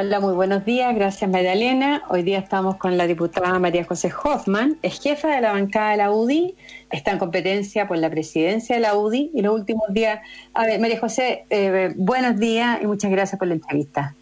Hola, 0.00 0.20
muy 0.20 0.32
buenos 0.32 0.64
días. 0.64 0.94
Gracias, 0.94 1.28
María 1.28 1.54
Elena. 1.54 2.04
Hoy 2.06 2.22
día 2.22 2.38
estamos 2.38 2.76
con 2.76 2.96
la 2.96 3.08
diputada 3.08 3.58
María 3.58 3.82
José 3.82 4.12
Hoffman, 4.22 4.78
es 4.80 5.02
jefa 5.02 5.26
de 5.26 5.40
la 5.40 5.50
bancada 5.50 5.90
de 5.90 5.96
la 5.96 6.12
UDI, 6.12 6.54
está 6.92 7.10
en 7.10 7.18
competencia 7.18 7.88
por 7.88 7.98
la 7.98 8.08
presidencia 8.08 8.76
de 8.76 8.80
la 8.80 8.94
UDI 8.94 9.32
y 9.34 9.42
los 9.42 9.52
últimos 9.52 9.92
días. 9.92 10.20
A 10.54 10.66
ver, 10.66 10.78
María 10.78 11.00
José, 11.00 11.46
eh, 11.50 11.94
buenos 11.96 12.38
días 12.38 12.78
y 12.80 12.86
muchas 12.86 13.10
gracias 13.10 13.40
por 13.40 13.48
la 13.48 13.54
entrevista. 13.54 14.14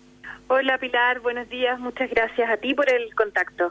Hola, 0.48 0.78
Pilar. 0.78 1.20
Buenos 1.20 1.46
días. 1.50 1.78
Muchas 1.78 2.08
gracias 2.08 2.48
a 2.48 2.56
ti 2.56 2.72
por 2.72 2.90
el 2.90 3.14
contacto. 3.14 3.70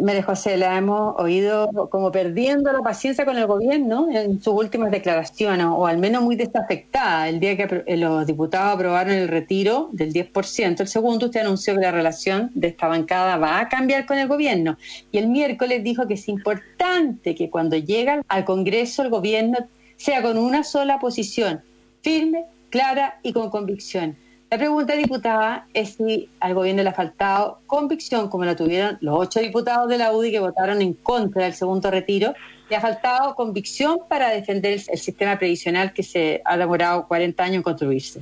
María 0.00 0.22
José, 0.22 0.56
la 0.56 0.78
hemos 0.78 1.14
oído 1.20 1.68
como 1.90 2.10
perdiendo 2.10 2.72
la 2.72 2.80
paciencia 2.80 3.26
con 3.26 3.36
el 3.36 3.46
gobierno 3.46 4.08
en 4.10 4.42
sus 4.42 4.54
últimas 4.54 4.90
declaraciones, 4.90 5.66
o 5.66 5.86
al 5.86 5.98
menos 5.98 6.22
muy 6.22 6.34
desafectada. 6.34 7.28
El 7.28 7.40
día 7.40 7.58
que 7.58 7.96
los 7.98 8.26
diputados 8.26 8.74
aprobaron 8.74 9.12
el 9.12 9.28
retiro 9.28 9.90
del 9.92 10.14
10%, 10.14 10.80
el 10.80 10.88
segundo 10.88 11.26
usted 11.26 11.40
anunció 11.40 11.74
que 11.74 11.82
la 11.82 11.90
relación 11.90 12.50
de 12.54 12.68
esta 12.68 12.88
bancada 12.88 13.36
va 13.36 13.60
a 13.60 13.68
cambiar 13.68 14.06
con 14.06 14.18
el 14.18 14.28
gobierno. 14.28 14.78
Y 15.12 15.18
el 15.18 15.28
miércoles 15.28 15.84
dijo 15.84 16.06
que 16.06 16.14
es 16.14 16.26
importante 16.26 17.34
que 17.34 17.50
cuando 17.50 17.76
llega 17.76 18.22
al 18.28 18.46
Congreso 18.46 19.02
el 19.02 19.10
gobierno 19.10 19.58
sea 19.96 20.22
con 20.22 20.38
una 20.38 20.64
sola 20.64 20.98
posición, 21.00 21.60
firme, 22.00 22.46
clara 22.70 23.20
y 23.22 23.34
con 23.34 23.50
convicción. 23.50 24.16
La 24.52 24.58
pregunta, 24.58 24.92
diputada, 24.92 25.66
es 25.72 25.94
si 25.94 26.28
al 26.38 26.52
gobierno 26.52 26.82
le 26.82 26.90
ha 26.90 26.92
faltado 26.92 27.60
convicción, 27.66 28.28
como 28.28 28.44
la 28.44 28.54
tuvieron 28.54 28.98
los 29.00 29.18
ocho 29.18 29.40
diputados 29.40 29.88
de 29.88 29.96
la 29.96 30.12
UDI 30.12 30.30
que 30.30 30.40
votaron 30.40 30.82
en 30.82 30.92
contra 30.92 31.44
del 31.44 31.54
segundo 31.54 31.90
retiro, 31.90 32.34
le 32.68 32.76
ha 32.76 32.80
faltado 32.82 33.34
convicción 33.34 34.00
para 34.10 34.28
defender 34.28 34.74
el, 34.74 34.98
sistema 34.98 35.38
previsional 35.38 35.94
que 35.94 36.02
se 36.02 36.42
ha 36.44 36.58
demorado 36.58 37.08
40 37.08 37.42
años 37.42 37.56
en 37.56 37.62
construirse. 37.62 38.20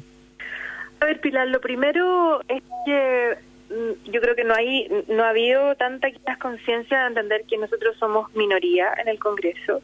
A 1.00 1.06
ver, 1.06 1.20
Pilar, 1.20 1.48
lo 1.48 1.60
primero 1.60 2.40
es 2.46 2.62
que 2.86 3.36
yo 4.04 4.20
creo 4.20 4.34
que 4.34 4.44
no 4.44 4.54
hay 4.54 4.88
no 5.08 5.22
ha 5.22 5.30
habido 5.30 5.76
tanta 5.76 6.08
conciencia 6.40 7.02
de 7.02 7.06
entender 7.06 7.44
que 7.48 7.56
nosotros 7.56 7.96
somos 7.98 8.32
minoría 8.34 8.92
en 8.98 9.08
el 9.08 9.18
Congreso 9.18 9.80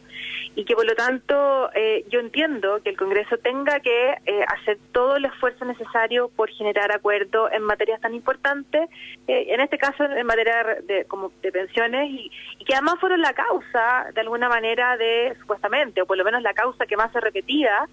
y 0.57 0.65
que 0.65 0.75
por 0.75 0.87
lo 0.87 0.95
tanto 0.95 1.71
eh, 1.75 2.05
yo 2.09 2.19
entiendo 2.19 2.81
que 2.83 2.91
el 2.91 2.97
Congreso 2.97 3.37
tenga 3.39 3.79
que 3.81 4.17
eh, 4.25 4.45
hacer 4.49 4.79
todo 4.91 5.17
el 5.17 5.27
esfuerzo 5.27 5.65
necesario 5.65 6.31
por 6.35 6.51
generar 6.51 6.91
acuerdo 6.91 7.51
en 7.53 7.63
materias 7.63 8.01
tan 8.01 8.15
importantes, 8.15 8.89
eh, 9.29 9.47
en 9.51 9.61
este 9.61 9.79
caso 9.79 10.05
en 10.05 10.27
materia 10.27 10.79
de, 10.83 11.05
como 11.05 11.31
de 11.43 11.53
pensiones, 11.53 12.11
y, 12.11 12.31
que 12.65 12.75
además 12.75 12.97
fueron 12.99 13.21
la 13.21 13.35
causa 13.35 14.07
de 14.13 14.21
alguna 14.21 14.49
manera 14.49 14.97
de, 14.97 15.37
supuestamente, 15.41 16.03
o 16.03 16.07
por 16.07 16.17
lo 16.17 16.25
menos 16.25 16.43
la 16.43 16.55
causa 16.55 16.87
que 16.87 16.97
más 16.97 17.13
se 17.13 17.21
repetía 17.21 17.87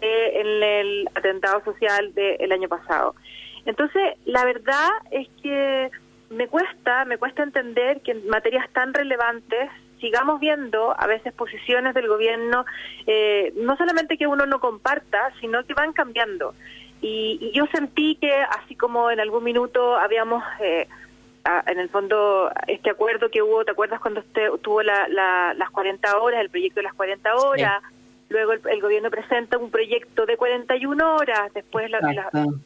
en 0.00 0.62
el 0.62 1.08
atentado 1.14 1.64
social 1.64 2.14
del 2.14 2.52
año 2.52 2.68
pasado. 2.68 3.14
Entonces, 3.64 4.02
la 4.24 4.44
verdad 4.44 4.88
es 5.10 5.28
que 5.42 5.90
me 6.30 6.48
cuesta, 6.48 7.04
me 7.04 7.18
cuesta 7.18 7.42
entender 7.42 8.00
que 8.02 8.12
en 8.12 8.28
materias 8.28 8.68
tan 8.72 8.92
relevantes 8.92 9.70
sigamos 10.00 10.40
viendo 10.40 10.94
a 10.98 11.06
veces 11.06 11.32
posiciones 11.32 11.94
del 11.94 12.08
gobierno, 12.08 12.64
eh, 13.06 13.52
no 13.56 13.76
solamente 13.76 14.16
que 14.16 14.26
uno 14.26 14.46
no 14.46 14.60
comparta, 14.60 15.32
sino 15.40 15.64
que 15.64 15.74
van 15.74 15.92
cambiando. 15.92 16.54
Y, 17.00 17.50
yo 17.54 17.66
sentí 17.72 18.16
que 18.16 18.32
así 18.32 18.74
como 18.74 19.10
en 19.10 19.20
algún 19.20 19.44
minuto 19.44 19.96
habíamos... 19.96 20.42
Eh, 20.60 20.86
en 21.66 21.78
el 21.78 21.88
fondo, 21.88 22.50
este 22.66 22.90
acuerdo 22.90 23.30
que 23.30 23.40
hubo, 23.40 23.64
¿te 23.64 23.70
acuerdas 23.70 24.00
cuando 24.00 24.20
usted 24.20 24.50
tuvo 24.60 24.82
la, 24.82 25.08
las 25.54 25.70
40 25.70 26.18
horas, 26.18 26.42
el 26.42 26.50
proyecto 26.50 26.80
de 26.80 26.82
las 26.84 26.92
40 26.92 27.36
horas? 27.36 27.82
Luego 28.30 28.52
el, 28.52 28.80
gobierno 28.80 29.10
presenta 29.10 29.56
un 29.56 29.70
proyecto 29.70 30.26
de 30.26 30.36
41 30.36 31.16
horas, 31.16 31.52
después 31.54 31.90
los 31.90 32.00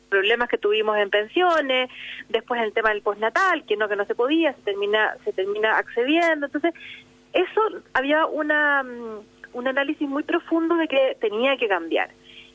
problemas 0.09 0.49
que 0.49 0.59
tuvimos 0.59 0.97
en 0.99 1.09
pensiones, 1.09 1.89
después 2.29 2.61
el 2.61 2.73
tema 2.73 2.91
del 2.91 3.03
postnatal, 3.03 3.65
que 3.65 3.77
no 3.77 3.89
que 3.89 3.95
no 3.95 4.05
se 4.05 4.15
podía, 4.15 4.53
se 4.55 4.63
termina 4.63 5.17
se 5.25 5.33
termina 5.33 5.79
accediendo. 5.79 6.47
Entonces, 6.47 6.75
eso 7.33 7.61
había 7.95 8.27
una, 8.27 8.83
mm, 8.83 9.21
un 9.53 9.69
análisis 9.69 10.09
muy 10.09 10.25
profundo 10.25 10.75
de 10.77 10.89
que 10.89 11.17
tenía 11.21 11.57
que 11.57 11.69
cambiar. 11.69 12.11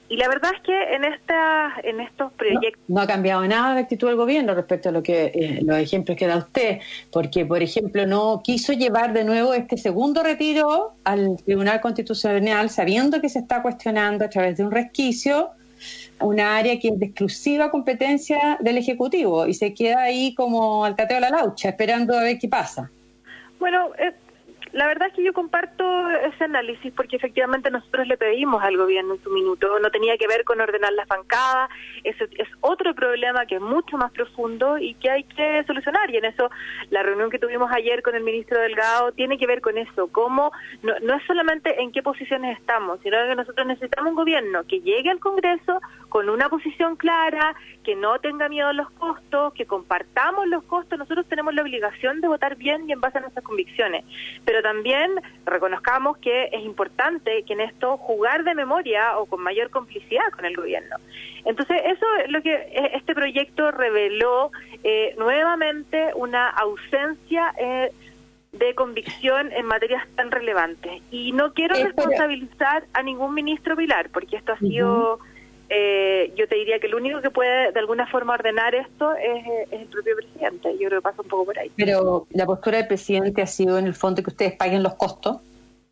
Y 0.09 0.15
la 0.15 0.29
verdad 0.29 0.51
es 0.55 0.61
que 0.61 0.95
en 0.95 1.03
esta, 1.03 1.73
en 1.83 1.99
estos 1.99 2.31
proyectos 2.33 2.81
no, 2.87 3.01
ha 3.01 3.07
cambiado 3.07 3.45
nada 3.45 3.73
la 3.73 3.81
actitud 3.81 4.07
del 4.07 4.15
gobierno 4.15 4.53
respecto 4.53 4.89
a 4.89 4.91
lo 4.93 5.03
que 5.03 5.31
eh, 5.33 5.59
los 5.63 5.77
ejemplos 5.77 6.17
que 6.17 6.27
da 6.27 6.37
usted, 6.37 6.79
porque 7.11 7.45
por 7.45 7.61
ejemplo 7.61 8.05
no 8.05 8.41
quiso 8.41 8.71
llevar 8.71 9.11
de 9.11 9.25
nuevo 9.25 9.53
este 9.53 9.77
segundo 9.77 10.23
retiro 10.23 10.93
al 11.03 11.35
Tribunal 11.43 11.81
Constitucional, 11.81 12.69
sabiendo 12.69 13.19
que 13.19 13.27
se 13.27 13.39
está 13.39 13.61
cuestionando 13.61 14.23
a 14.23 14.29
través 14.29 14.57
de 14.57 14.63
un 14.63 14.71
resquicio 14.71 15.51
una 16.19 16.57
área 16.57 16.79
que 16.79 16.87
es 16.89 16.99
de 16.99 17.05
exclusiva 17.07 17.69
competencia 17.69 18.57
del 18.59 18.77
ejecutivo 18.77 19.45
y 19.45 19.53
se 19.53 19.73
queda 19.73 20.03
ahí 20.03 20.33
como 20.33 20.85
al 20.85 20.95
cateo 20.95 21.17
de 21.17 21.21
la 21.21 21.29
laucha 21.29 21.69
esperando 21.69 22.17
a 22.17 22.23
ver 22.23 22.39
qué 22.39 22.47
pasa. 22.47 22.89
Bueno, 23.59 23.91
eh, 23.99 24.13
la 24.77 24.85
verdad 24.85 25.07
es 25.07 25.15
que 25.15 25.23
yo 25.23 25.33
comparto 25.33 26.07
ese 26.11 26.43
análisis 26.43 26.93
porque 26.93 27.15
efectivamente 27.15 27.71
nosotros 27.71 28.07
le 28.07 28.15
pedimos 28.15 28.61
al 28.61 28.77
gobierno 28.77 29.15
en 29.15 29.23
su 29.23 29.31
minuto, 29.31 29.79
no 29.79 29.89
tenía 29.89 30.19
que 30.19 30.27
ver 30.27 30.43
con 30.43 30.61
ordenar 30.61 30.93
las 30.93 31.07
bancadas, 31.07 31.71
eso 32.03 32.25
es 32.37 32.47
otro 32.61 32.93
problema 32.93 33.47
que 33.47 33.55
es 33.55 33.61
mucho 33.61 33.97
más 33.97 34.11
profundo 34.11 34.77
y 34.77 34.93
que 34.93 35.09
hay 35.09 35.23
que 35.23 35.63
solucionar. 35.65 36.11
Y 36.11 36.17
en 36.17 36.25
eso 36.25 36.51
la 36.91 37.01
reunión 37.01 37.31
que 37.31 37.39
tuvimos 37.39 37.71
ayer 37.71 38.03
con 38.03 38.13
el 38.13 38.23
ministro 38.23 38.61
Delgado 38.61 39.11
tiene 39.13 39.39
que 39.39 39.47
ver 39.47 39.61
con 39.61 39.79
eso, 39.79 40.09
cómo 40.11 40.51
no, 40.83 40.93
no 41.01 41.15
es 41.15 41.25
solamente 41.25 41.81
en 41.81 41.91
qué 41.91 42.03
posiciones 42.03 42.59
estamos, 42.59 42.99
sino 43.01 43.17
que 43.27 43.35
nosotros 43.35 43.65
necesitamos 43.65 44.11
un 44.11 44.15
gobierno 44.15 44.63
que 44.67 44.81
llegue 44.81 45.09
al 45.09 45.19
Congreso 45.19 45.81
con 46.09 46.29
una 46.29 46.49
posición 46.49 46.97
clara, 46.97 47.55
que 47.83 47.95
no 47.95 48.19
tenga 48.19 48.47
miedo 48.47 48.67
a 48.67 48.73
los 48.73 48.89
costos, 48.91 49.53
que 49.53 49.65
compartamos 49.65 50.47
los 50.47 50.63
costos, 50.65 50.99
nosotros 50.99 51.25
tenemos 51.27 51.53
la 51.53 51.61
obligación 51.63 52.21
de 52.21 52.27
votar 52.27 52.55
bien 52.55 52.87
y 52.87 52.93
en 52.93 53.01
base 53.01 53.17
a 53.17 53.21
nuestras 53.21 53.43
convicciones, 53.43 54.05
pero 54.45 54.61
también 54.67 55.11
reconozcamos 55.45 56.17
que 56.17 56.49
es 56.51 56.61
importante 56.65 57.43
que 57.43 57.53
en 57.53 57.61
esto 57.61 57.95
jugar 57.95 58.43
de 58.43 58.53
memoria 58.53 59.17
o 59.17 59.25
con 59.25 59.41
mayor 59.41 59.69
complicidad 59.69 60.29
con 60.35 60.43
el 60.43 60.57
gobierno. 60.57 60.97
Entonces, 61.45 61.77
eso 61.85 62.05
es 62.21 62.29
lo 62.29 62.41
que 62.41 62.53
e, 62.53 62.97
este 62.97 63.15
proyecto 63.15 63.71
reveló 63.71 64.51
eh, 64.83 65.15
nuevamente 65.17 66.11
una 66.15 66.49
ausencia 66.49 67.53
eh, 67.57 67.93
de 68.51 68.75
convicción 68.75 69.53
en 69.53 69.67
materias 69.67 70.05
tan 70.15 70.31
relevantes. 70.31 71.01
Y 71.11 71.31
no 71.31 71.53
quiero 71.53 71.75
responsabilizar 71.75 72.83
a 72.91 73.01
ningún 73.03 73.33
ministro 73.33 73.77
Pilar, 73.77 74.09
porque 74.09 74.35
esto 74.35 74.51
ha 74.51 74.59
sido 74.59 75.19
eh, 75.69 76.33
yo 76.35 76.47
te 76.47 76.55
diría 76.55 76.79
que 76.79 76.87
el 76.87 76.95
único 76.95 77.21
que 77.21 77.29
puede 77.29 77.71
de 77.71 77.79
alguna 77.79 78.07
forma 78.07 78.33
ordenar 78.33 78.73
esto 78.75 79.13
es, 79.15 79.71
el 79.71 79.87
propio 79.87 80.15
presidente. 80.15 80.71
Yo 80.79 80.87
creo 80.87 80.99
que 80.99 81.03
pasa 81.03 81.21
un 81.21 81.27
poco 81.27 81.45
por 81.45 81.59
ahí. 81.59 81.71
Pero 81.75 82.27
la 82.31 82.45
postura 82.45 82.77
del 82.77 82.87
presidente 82.87 83.41
ha 83.41 83.47
sido 83.47 83.77
en 83.77 83.85
el 83.85 83.93
fondo 83.93 84.23
que 84.23 84.29
ustedes 84.29 84.53
paguen 84.53 84.83
los 84.83 84.95
costos 84.95 85.37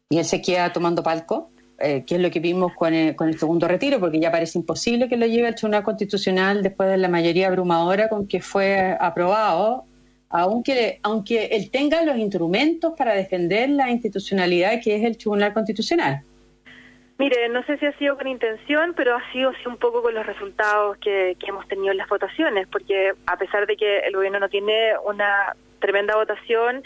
y 0.10 0.20
él 0.20 0.26
se 0.26 0.42
queda 0.42 0.72
tomando 0.72 1.04
palco. 1.04 1.50
Eh, 1.78 2.06
que 2.08 2.16
es 2.16 2.22
lo 2.22 2.32
que 2.32 2.40
vimos 2.40 2.72
con 2.74 2.94
el, 2.94 3.18
con 3.18 3.28
el 3.28 3.38
segundo 3.38 3.68
retiro, 3.68 4.00
porque 4.00 4.18
ya 4.18 4.32
parece 4.32 4.58
imposible 4.58 5.10
que 5.10 5.18
lo 5.18 5.26
lleve 5.26 5.50
al 5.50 5.56
Tribunal 5.56 5.84
Constitucional 5.84 6.64
después 6.64 6.88
de 6.88 6.96
la 6.96 7.10
mayoría 7.10 7.50
abrumadora 7.50 8.08
con 8.08 8.30
que 8.30 8.40
fue 8.40 8.96
aprobado, 8.98 9.84
aunque, 10.30 11.02
aunque 11.04 11.48
él 11.48 11.70
tenga 11.72 12.02
los 12.04 12.16
instrumentos 12.16 12.94
para 12.98 13.14
defender 13.14 13.68
la 13.72 13.92
institucionalidad 13.92 14.80
que 14.82 14.96
es 14.96 15.04
el 15.04 15.18
Tribunal 15.18 15.54
Constitucional. 15.54 16.24
Mire, 17.18 17.48
no 17.48 17.64
sé 17.64 17.78
si 17.78 17.86
ha 17.86 17.98
sido 17.98 18.18
con 18.18 18.28
intención, 18.28 18.94
pero 18.94 19.16
ha 19.16 19.32
sido 19.32 19.54
sí 19.54 19.68
un 19.68 19.78
poco 19.78 20.02
con 20.02 20.14
los 20.14 20.26
resultados 20.26 20.98
que, 20.98 21.38
que 21.40 21.48
hemos 21.48 21.66
tenido 21.68 21.92
en 21.92 21.98
las 21.98 22.10
votaciones, 22.10 22.68
porque 22.68 23.14
a 23.26 23.38
pesar 23.38 23.68
de 23.68 23.78
que 23.78 24.00
el 24.00 24.14
gobierno 24.14 24.40
no 24.40 24.50
tiene 24.50 24.92
una 25.06 25.56
tremenda 25.80 26.18
votación, 26.18 26.84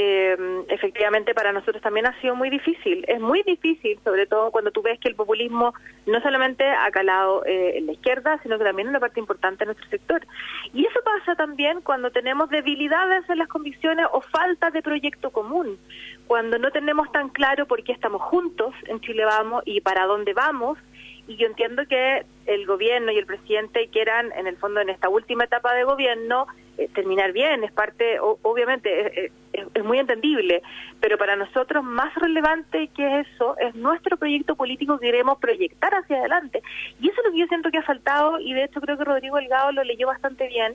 eh, 0.00 0.36
efectivamente 0.68 1.34
para 1.34 1.52
nosotros 1.52 1.82
también 1.82 2.06
ha 2.06 2.20
sido 2.20 2.36
muy 2.36 2.50
difícil. 2.50 3.04
Es 3.08 3.18
muy 3.18 3.42
difícil, 3.42 3.98
sobre 4.04 4.26
todo 4.26 4.52
cuando 4.52 4.70
tú 4.70 4.80
ves 4.80 5.00
que 5.00 5.08
el 5.08 5.16
populismo 5.16 5.74
no 6.06 6.20
solamente 6.20 6.64
ha 6.64 6.88
calado 6.92 7.44
eh, 7.44 7.78
en 7.78 7.86
la 7.86 7.92
izquierda, 7.94 8.38
sino 8.44 8.58
que 8.58 8.64
también 8.64 8.86
en 8.86 8.90
una 8.90 9.00
parte 9.00 9.18
importante 9.18 9.64
de 9.64 9.72
nuestro 9.72 9.90
sector. 9.90 10.24
Y 10.72 10.86
eso 10.86 11.00
pasa 11.04 11.34
también 11.34 11.80
cuando 11.80 12.12
tenemos 12.12 12.48
debilidades 12.48 13.28
en 13.28 13.38
las 13.38 13.48
convicciones 13.48 14.06
o 14.12 14.20
falta 14.20 14.70
de 14.70 14.82
proyecto 14.82 15.30
común, 15.30 15.80
cuando 16.28 16.60
no 16.60 16.70
tenemos 16.70 17.10
tan 17.10 17.30
claro 17.30 17.66
por 17.66 17.82
qué 17.82 17.90
estamos 17.90 18.22
juntos 18.22 18.72
en 18.86 19.00
Chile 19.00 19.24
Vamos 19.24 19.64
y 19.66 19.80
para 19.80 20.06
dónde 20.06 20.32
vamos. 20.32 20.78
Y 21.26 21.36
yo 21.38 21.48
entiendo 21.48 21.82
que 21.88 22.24
el 22.46 22.66
gobierno 22.66 23.10
y 23.10 23.18
el 23.18 23.26
presidente 23.26 23.88
quieran, 23.88 24.30
en 24.32 24.46
el 24.46 24.56
fondo, 24.58 24.80
en 24.80 24.90
esta 24.90 25.08
última 25.08 25.44
etapa 25.44 25.74
de 25.74 25.82
gobierno, 25.82 26.46
eh, 26.78 26.88
terminar 26.94 27.32
bien, 27.32 27.64
es 27.64 27.72
parte, 27.72 28.18
obviamente, 28.20 29.32
es, 29.52 29.84
muy 29.84 29.98
entendible, 29.98 30.62
pero 31.00 31.16
para 31.18 31.36
nosotros 31.36 31.84
más 31.84 32.14
relevante 32.16 32.88
que 32.88 33.20
eso 33.20 33.56
es 33.58 33.74
nuestro 33.74 34.16
proyecto 34.16 34.56
político 34.56 34.98
que 34.98 35.06
queremos 35.06 35.38
proyectar 35.38 35.94
hacia 35.94 36.18
adelante. 36.18 36.62
Y 37.00 37.08
eso 37.08 37.20
es 37.20 37.26
lo 37.26 37.32
que 37.32 37.38
yo 37.38 37.46
siento 37.46 37.70
que 37.70 37.78
ha 37.78 37.82
faltado 37.82 38.38
y 38.40 38.52
de 38.52 38.64
hecho 38.64 38.80
creo 38.80 38.98
que 38.98 39.04
Rodrigo 39.04 39.36
Delgado 39.36 39.72
lo 39.72 39.84
leyó 39.84 40.06
bastante 40.06 40.48
bien 40.48 40.74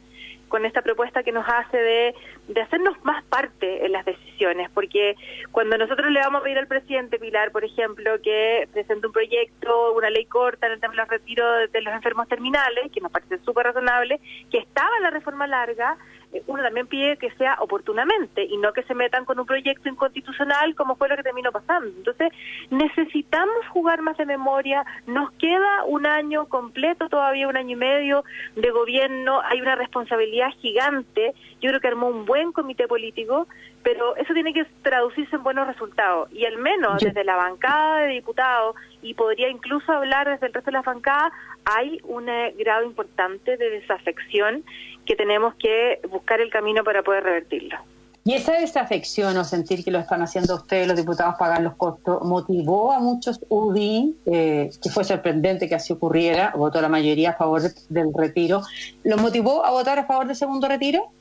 con 0.53 0.65
esta 0.65 0.83
propuesta 0.83 1.23
que 1.23 1.31
nos 1.31 1.47
hace 1.47 1.77
de, 1.77 2.15
de 2.47 2.61
hacernos 2.61 3.03
más 3.03 3.23
parte 3.23 3.87
en 3.87 3.91
las 3.91 4.05
decisiones, 4.05 4.69
porque 4.71 5.15
cuando 5.51 5.79
nosotros 5.79 6.11
le 6.11 6.19
vamos 6.19 6.41
a 6.41 6.43
pedir 6.43 6.59
al 6.59 6.67
presidente 6.67 7.17
Pilar, 7.17 7.51
por 7.51 7.65
ejemplo, 7.65 8.21
que 8.21 8.67
presente 8.71 9.07
un 9.07 9.13
proyecto, 9.13 9.93
una 9.93 10.11
ley 10.11 10.25
corta 10.25 10.67
en 10.67 10.73
el 10.73 10.79
tema 10.79 10.93
de 10.93 10.99
los 10.99 11.71
de 11.71 11.81
los 11.81 11.93
enfermos 11.95 12.27
terminales, 12.27 12.91
que 12.91 13.01
nos 13.01 13.11
parece 13.11 13.39
súper 13.39 13.65
razonable, 13.65 14.19
que 14.51 14.59
estaba 14.59 14.95
en 14.97 15.03
la 15.03 15.09
reforma 15.09 15.47
larga, 15.47 15.97
uno 16.47 16.63
también 16.63 16.87
pide 16.87 17.17
que 17.17 17.31
sea 17.31 17.57
oportunamente 17.59 18.43
y 18.43 18.57
no 18.57 18.73
que 18.73 18.83
se 18.83 18.95
metan 18.95 19.25
con 19.25 19.39
un 19.39 19.45
proyecto 19.45 19.89
inconstitucional 19.89 20.75
como 20.75 20.95
fue 20.95 21.09
lo 21.09 21.15
que 21.15 21.23
terminó 21.23 21.51
pasando. 21.51 21.87
Entonces, 21.87 22.31
necesitamos 22.69 23.67
jugar 23.69 24.01
más 24.01 24.17
de 24.17 24.25
memoria, 24.25 24.85
nos 25.07 25.31
queda 25.33 25.83
un 25.85 26.05
año 26.05 26.47
completo, 26.47 27.09
todavía 27.09 27.47
un 27.47 27.57
año 27.57 27.71
y 27.71 27.79
medio 27.79 28.23
de 28.55 28.71
gobierno, 28.71 29.41
hay 29.41 29.61
una 29.61 29.75
responsabilidad 29.75 30.49
gigante, 30.59 31.33
yo 31.61 31.69
creo 31.69 31.79
que 31.79 31.87
armó 31.87 32.07
un 32.07 32.25
buen 32.25 32.51
comité 32.51 32.87
político, 32.87 33.47
pero 33.83 34.15
eso 34.15 34.33
tiene 34.33 34.53
que 34.53 34.65
traducirse 34.81 35.35
en 35.35 35.43
buenos 35.43 35.67
resultados. 35.67 36.31
Y 36.31 36.45
al 36.45 36.57
menos 36.57 37.01
desde 37.01 37.23
la 37.23 37.35
bancada 37.35 38.01
de 38.01 38.13
diputados 38.13 38.75
y 39.01 39.13
podría 39.13 39.49
incluso 39.49 39.91
hablar 39.91 40.29
desde 40.29 40.47
el 40.47 40.53
resto 40.53 40.71
de 40.71 40.77
la 40.77 40.81
bancada, 40.81 41.31
hay 41.65 41.99
un 42.03 42.29
eh, 42.29 42.53
grado 42.57 42.85
importante 42.85 43.57
de 43.57 43.69
desafección 43.69 44.63
que 45.05 45.15
tenemos 45.15 45.55
que 45.55 45.99
buscar 46.09 46.41
el 46.41 46.49
camino 46.49 46.83
para 46.83 47.03
poder 47.03 47.23
revertirlo. 47.23 47.77
¿Y 48.25 48.35
esa 48.35 48.53
desafección 48.53 49.35
o 49.35 49.43
sentir 49.43 49.83
que 49.83 49.91
lo 49.91 49.99
están 49.99 50.21
haciendo 50.21 50.55
ustedes, 50.55 50.87
los 50.87 50.95
diputados, 50.95 51.35
pagar 51.37 51.61
los 51.61 51.75
costos, 51.75 52.23
motivó 52.23 52.93
a 52.93 52.99
muchos 52.99 53.41
UDI, 53.49 54.15
eh, 54.25 54.69
que 54.81 54.89
fue 54.89 55.03
sorprendente 55.03 55.67
que 55.67 55.75
así 55.75 55.91
ocurriera, 55.91 56.53
votó 56.55 56.79
la 56.79 56.87
mayoría 56.87 57.31
a 57.31 57.33
favor 57.33 57.61
del 57.89 58.13
retiro, 58.13 58.61
¿lo 59.03 59.17
motivó 59.17 59.65
a 59.65 59.71
votar 59.71 59.99
a 59.99 60.05
favor 60.05 60.25
del 60.27 60.37
segundo 60.37 60.69
retiro? 60.69 61.11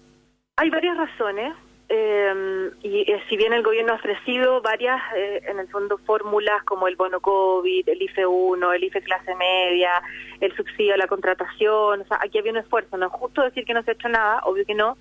Hay 0.56 0.70
varias 0.70 0.96
razones. 0.96 1.54
Eh, 1.94 2.70
y 2.82 3.00
eh, 3.00 3.22
si 3.28 3.36
bien 3.36 3.52
el 3.52 3.62
gobierno 3.62 3.92
ha 3.92 3.96
ofrecido 3.96 4.62
varias, 4.62 4.98
eh, 5.14 5.42
en 5.46 5.58
el 5.58 5.68
fondo, 5.68 5.98
fórmulas 5.98 6.62
como 6.64 6.88
el 6.88 6.96
bono 6.96 7.20
COVID, 7.20 7.86
el 7.86 8.00
IFE 8.00 8.24
1, 8.24 8.72
el 8.72 8.84
IFE 8.84 9.02
clase 9.02 9.34
media, 9.34 10.02
el 10.40 10.56
subsidio 10.56 10.94
a 10.94 10.96
la 10.96 11.06
contratación, 11.06 12.00
o 12.00 12.04
sea, 12.06 12.18
aquí 12.22 12.38
había 12.38 12.52
un 12.52 12.56
esfuerzo, 12.56 12.96
no 12.96 13.08
es 13.08 13.12
justo 13.12 13.42
decir 13.42 13.66
que 13.66 13.74
no 13.74 13.82
se 13.82 13.90
ha 13.90 13.94
hecho 13.94 14.08
nada, 14.08 14.40
obvio 14.44 14.64
que 14.64 14.74
no, 14.74 14.96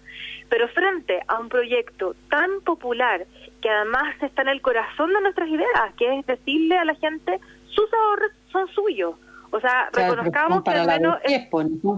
pero 0.50 0.68
frente 0.68 1.22
a 1.30 1.40
un 1.40 1.48
proyecto 1.48 2.14
tan 2.30 2.60
popular 2.66 3.26
que 3.62 3.70
además 3.70 4.14
está 4.22 4.42
en 4.42 4.50
el 4.50 4.62
corazón 4.62 5.14
de 5.14 5.22
nuestras 5.22 5.48
ideas, 5.48 5.94
que 5.98 6.20
es 6.20 6.26
decirle 6.26 6.78
a 6.78 6.84
la 6.84 6.96
gente, 6.96 7.40
sus 7.68 7.88
ahorros 7.94 8.32
son 8.52 8.68
suyos. 8.68 9.16
O 9.52 9.62
sea, 9.62 9.90
reconozcamos 9.94 10.62
que 10.64 10.72
al 10.72 10.88
menos... 10.88 11.20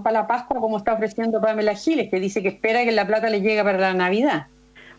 para 0.04 0.22
la 0.22 0.28
Pascua 0.28 0.60
como 0.60 0.78
está 0.78 0.94
ofreciendo 0.94 1.42
Pamela 1.42 1.74
Giles, 1.74 2.12
que 2.12 2.20
dice 2.20 2.44
que 2.44 2.50
espera 2.50 2.84
que 2.84 2.92
la 2.92 3.08
plata 3.08 3.32
le 3.32 3.42
llegue 3.42 3.64
para 3.64 3.80
la 3.80 3.96
Navidad. 3.96 4.48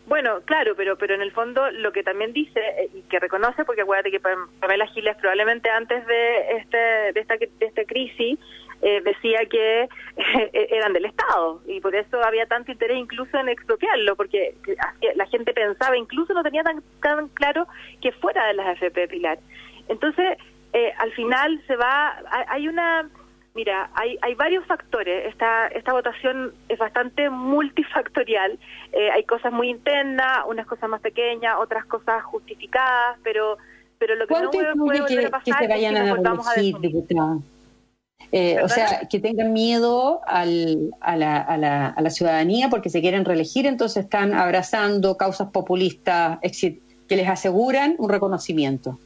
Bueno, 0.07 0.41
claro, 0.45 0.75
pero 0.75 0.97
pero 0.97 1.15
en 1.15 1.21
el 1.21 1.31
fondo 1.31 1.71
lo 1.71 1.91
que 1.91 2.03
también 2.03 2.31
dice 2.31 2.59
eh, 2.59 2.89
y 2.93 3.01
que 3.03 3.19
reconoce, 3.19 3.65
porque 3.65 3.81
acuérdate 3.81 4.11
que 4.11 4.19
Pamela 4.19 4.85
Giles 4.87 5.17
probablemente 5.17 5.69
antes 5.69 6.05
de 6.05 6.57
este 6.57 6.77
de 6.77 7.19
esta, 7.19 7.35
de 7.37 7.65
esta 7.65 7.85
crisis 7.85 8.39
eh, 8.83 9.01
decía 9.03 9.39
que 9.49 9.83
eh, 9.83 10.67
eran 10.69 10.93
del 10.93 11.05
Estado 11.05 11.59
y 11.65 11.79
por 11.81 11.95
eso 11.95 12.23
había 12.23 12.45
tanto 12.45 12.71
interés 12.71 12.97
incluso 12.97 13.35
en 13.39 13.49
expropiarlo, 13.49 14.15
porque 14.15 14.55
la 15.15 15.25
gente 15.25 15.53
pensaba, 15.53 15.97
incluso 15.97 16.33
no 16.35 16.43
tenía 16.43 16.61
tan, 16.61 16.83
tan 17.01 17.27
claro 17.29 17.67
que 17.99 18.11
fuera 18.11 18.45
de 18.45 18.53
las 18.53 18.67
AFP 18.67 19.07
Pilar. 19.07 19.39
Entonces, 19.87 20.37
al 20.97 21.11
final 21.13 21.61
se 21.67 21.75
va, 21.77 22.21
hay 22.49 22.67
una 22.67 23.09
Mira, 23.55 23.89
hay, 23.93 24.17
hay 24.21 24.35
varios 24.35 24.65
factores. 24.67 25.27
Esta, 25.27 25.67
esta 25.67 25.93
votación 25.93 26.53
es 26.67 26.77
bastante 26.77 27.29
multifactorial. 27.29 28.59
Eh, 28.91 29.09
hay 29.11 29.23
cosas 29.23 29.53
muy 29.53 29.69
internas, 29.69 30.39
unas 30.45 30.67
cosas 30.67 30.89
más 30.89 30.99
pequeñas, 30.99 31.55
otras 31.57 31.85
cosas 31.85 32.21
justificadas, 32.25 33.17
pero, 33.23 33.57
pero 33.97 34.15
lo 34.15 34.27
que 34.27 34.33
no 34.33 34.51
puede, 34.51 34.75
puede 34.75 35.29
pasar 35.29 35.43
que 35.45 35.53
se 35.53 35.67
vayan 35.69 35.95
es 35.95 36.13
que 36.15 36.21
nos 36.21 36.45
a, 36.45 36.51
a 36.51 37.39
eh, 38.33 38.59
o 38.61 38.67
sea, 38.67 39.07
que 39.09 39.19
tengan 39.19 39.53
miedo 39.53 40.19
al, 40.27 40.93
a, 40.99 41.15
la, 41.15 41.37
a, 41.37 41.57
la, 41.57 41.87
a 41.87 42.01
la 42.01 42.09
ciudadanía 42.09 42.69
porque 42.69 42.89
se 42.89 42.99
quieren 42.99 43.23
reelegir, 43.23 43.65
entonces 43.67 44.03
están 44.03 44.33
abrazando 44.33 45.15
causas 45.15 45.51
populistas 45.51 46.39
que 46.41 47.15
les 47.15 47.29
aseguran 47.29 47.95
un 47.99 48.09
reconocimiento. 48.09 48.99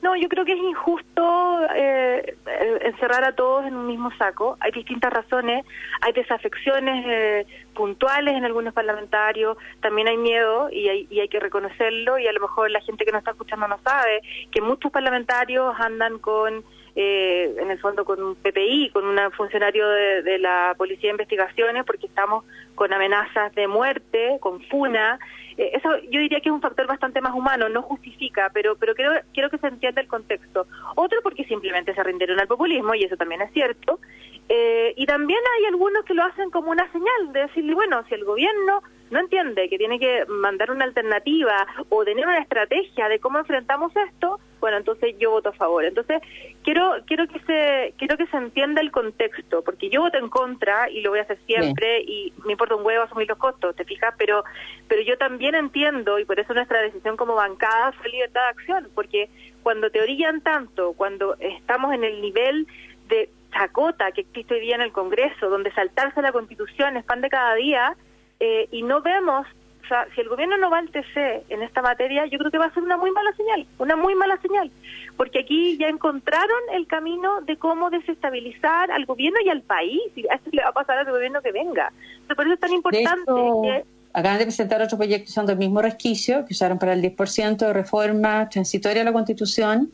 No, 0.00 0.14
yo 0.14 0.28
creo 0.28 0.44
que 0.44 0.52
es 0.52 0.58
injusto 0.58 1.60
eh, 1.74 2.36
encerrar 2.82 3.24
a 3.24 3.34
todos 3.34 3.66
en 3.66 3.74
un 3.74 3.86
mismo 3.86 4.10
saco. 4.16 4.56
Hay 4.60 4.70
distintas 4.70 5.12
razones, 5.12 5.66
hay 6.00 6.12
desafecciones 6.12 7.04
eh, 7.08 7.46
puntuales 7.74 8.34
en 8.34 8.44
algunos 8.44 8.74
parlamentarios, 8.74 9.56
también 9.80 10.06
hay 10.08 10.16
miedo 10.16 10.70
y 10.70 10.88
hay, 10.88 11.06
y 11.10 11.20
hay 11.20 11.28
que 11.28 11.40
reconocerlo. 11.40 12.18
Y 12.18 12.28
a 12.28 12.32
lo 12.32 12.40
mejor 12.40 12.70
la 12.70 12.80
gente 12.80 13.04
que 13.04 13.10
nos 13.10 13.20
está 13.20 13.32
escuchando 13.32 13.66
no 13.66 13.78
sabe 13.82 14.22
que 14.52 14.60
muchos 14.60 14.92
parlamentarios 14.92 15.74
andan 15.78 16.18
con 16.18 16.64
eh, 17.00 17.54
en 17.60 17.70
el 17.70 17.78
fondo 17.78 18.04
con 18.04 18.20
un 18.20 18.34
PPI, 18.34 18.90
con 18.92 19.06
un 19.06 19.16
funcionario 19.30 19.88
de, 19.88 20.36
la 20.40 20.74
Policía 20.76 21.10
de 21.10 21.12
Investigaciones, 21.12 21.84
porque 21.84 22.08
estamos 22.08 22.44
con 22.74 22.92
amenazas 22.92 23.54
de 23.54 23.68
muerte, 23.68 24.38
con 24.40 24.60
FUNA, 24.62 25.20
eh, 25.56 25.70
eso 25.74 25.96
yo 26.10 26.18
diría 26.18 26.40
que 26.40 26.48
es 26.48 26.52
un 26.52 26.60
factor 26.60 26.88
bastante 26.88 27.20
más 27.20 27.34
humano, 27.34 27.68
no 27.68 27.82
justifica, 27.82 28.50
pero 28.52 28.74
pero 28.74 28.96
creo, 28.96 29.12
quiero 29.32 29.48
que 29.48 29.58
se 29.58 29.68
entienda 29.68 30.00
el 30.00 30.08
contexto. 30.08 30.66
Otro 30.96 31.20
porque 31.22 31.44
simplemente 31.44 31.94
se 31.94 32.02
rindieron 32.02 32.40
al 32.40 32.48
populismo, 32.48 32.92
y 32.96 33.04
eso 33.04 33.16
también 33.16 33.42
es 33.42 33.52
cierto. 33.52 34.00
Eh, 34.48 34.92
y 34.96 35.06
también 35.06 35.38
hay 35.56 35.66
algunos 35.66 36.04
que 36.04 36.14
lo 36.14 36.24
hacen 36.24 36.50
como 36.50 36.72
una 36.72 36.90
señal 36.90 37.32
de 37.32 37.42
decirle, 37.42 37.74
bueno, 37.74 38.02
si 38.08 38.14
el 38.14 38.24
gobierno 38.24 38.82
no 39.10 39.20
entiende 39.20 39.68
que 39.68 39.78
tiene 39.78 39.98
que 39.98 40.24
mandar 40.26 40.70
una 40.70 40.84
alternativa 40.84 41.66
o 41.88 42.04
tener 42.04 42.26
una 42.26 42.38
estrategia 42.38 43.08
de 43.08 43.18
cómo 43.18 43.38
enfrentamos 43.38 43.92
esto, 43.96 44.38
bueno, 44.60 44.76
entonces 44.76 45.14
yo 45.18 45.30
voto 45.30 45.50
a 45.50 45.52
favor. 45.52 45.84
Entonces, 45.84 46.20
quiero 46.64 46.96
quiero 47.06 47.26
que 47.28 47.38
se 47.40 47.94
quiero 47.96 48.16
que 48.16 48.26
se 48.26 48.36
entienda 48.36 48.80
el 48.80 48.90
contexto, 48.90 49.62
porque 49.62 49.88
yo 49.88 50.02
voto 50.02 50.18
en 50.18 50.28
contra 50.28 50.90
y 50.90 51.00
lo 51.00 51.10
voy 51.10 51.20
a 51.20 51.22
hacer 51.22 51.38
siempre 51.46 52.00
y 52.00 52.32
me 52.44 52.52
importa 52.52 52.74
un 52.74 52.84
huevo 52.84 53.04
asumir 53.04 53.28
los 53.28 53.38
costos, 53.38 53.76
¿te 53.76 53.84
fijas? 53.84 54.14
Pero 54.18 54.44
pero 54.88 55.02
yo 55.02 55.16
también 55.16 55.54
entiendo 55.54 56.18
y 56.18 56.24
por 56.24 56.40
eso 56.40 56.54
nuestra 56.54 56.80
decisión 56.80 57.16
como 57.16 57.34
bancada 57.34 57.92
fue 57.92 58.10
libertad 58.10 58.42
de 58.42 58.48
acción, 58.48 58.88
porque 58.94 59.30
cuando 59.62 59.90
te 59.90 60.00
orillan 60.00 60.40
tanto, 60.40 60.92
cuando 60.94 61.36
estamos 61.38 61.94
en 61.94 62.04
el 62.04 62.20
nivel 62.20 62.66
de 63.08 63.30
chacota 63.52 64.12
que 64.12 64.22
existe 64.22 64.54
hoy 64.54 64.60
día 64.60 64.74
en 64.74 64.82
el 64.82 64.92
Congreso, 64.92 65.48
donde 65.48 65.72
saltarse 65.72 66.20
la 66.22 66.32
Constitución 66.32 66.96
es 66.96 67.04
pan 67.04 67.20
de 67.20 67.30
cada 67.30 67.54
día, 67.54 67.96
eh, 68.40 68.68
y 68.70 68.82
no 68.82 69.02
vemos, 69.02 69.46
o 69.84 69.88
sea, 69.88 70.06
si 70.14 70.20
el 70.20 70.28
gobierno 70.28 70.56
no 70.58 70.70
va 70.70 70.78
al 70.78 70.90
TC 70.90 71.44
en 71.48 71.62
esta 71.62 71.82
materia, 71.82 72.26
yo 72.26 72.38
creo 72.38 72.50
que 72.50 72.58
va 72.58 72.66
a 72.66 72.74
ser 72.74 72.82
una 72.82 72.96
muy 72.96 73.10
mala 73.10 73.32
señal, 73.36 73.66
una 73.78 73.96
muy 73.96 74.14
mala 74.14 74.38
señal, 74.40 74.70
porque 75.16 75.40
aquí 75.40 75.76
ya 75.78 75.88
encontraron 75.88 76.60
el 76.72 76.86
camino 76.86 77.40
de 77.42 77.56
cómo 77.56 77.90
desestabilizar 77.90 78.90
al 78.90 79.06
gobierno 79.06 79.38
y 79.44 79.48
al 79.48 79.62
país, 79.62 80.02
y 80.14 80.28
a 80.28 80.34
eso 80.34 80.50
le 80.52 80.62
va 80.62 80.68
a 80.68 80.72
pasar 80.72 80.98
al 80.98 81.10
gobierno 81.10 81.40
que 81.42 81.52
venga. 81.52 81.92
por 82.36 82.44
eso 82.44 82.54
es 82.54 82.60
tan 82.60 82.72
importante 82.72 83.32
que 83.62 83.84
acaban 84.12 84.38
de 84.38 84.44
presentar 84.44 84.82
otro 84.82 84.98
proyecto 84.98 85.30
usando 85.30 85.52
el 85.52 85.58
mismo 85.58 85.80
resquicio 85.82 86.44
que 86.44 86.52
usaron 86.52 86.78
para 86.78 86.92
el 86.92 87.02
10% 87.02 87.56
de 87.56 87.72
reforma 87.72 88.48
transitoria 88.48 89.02
a 89.02 89.04
la 89.04 89.12
Constitución 89.12 89.92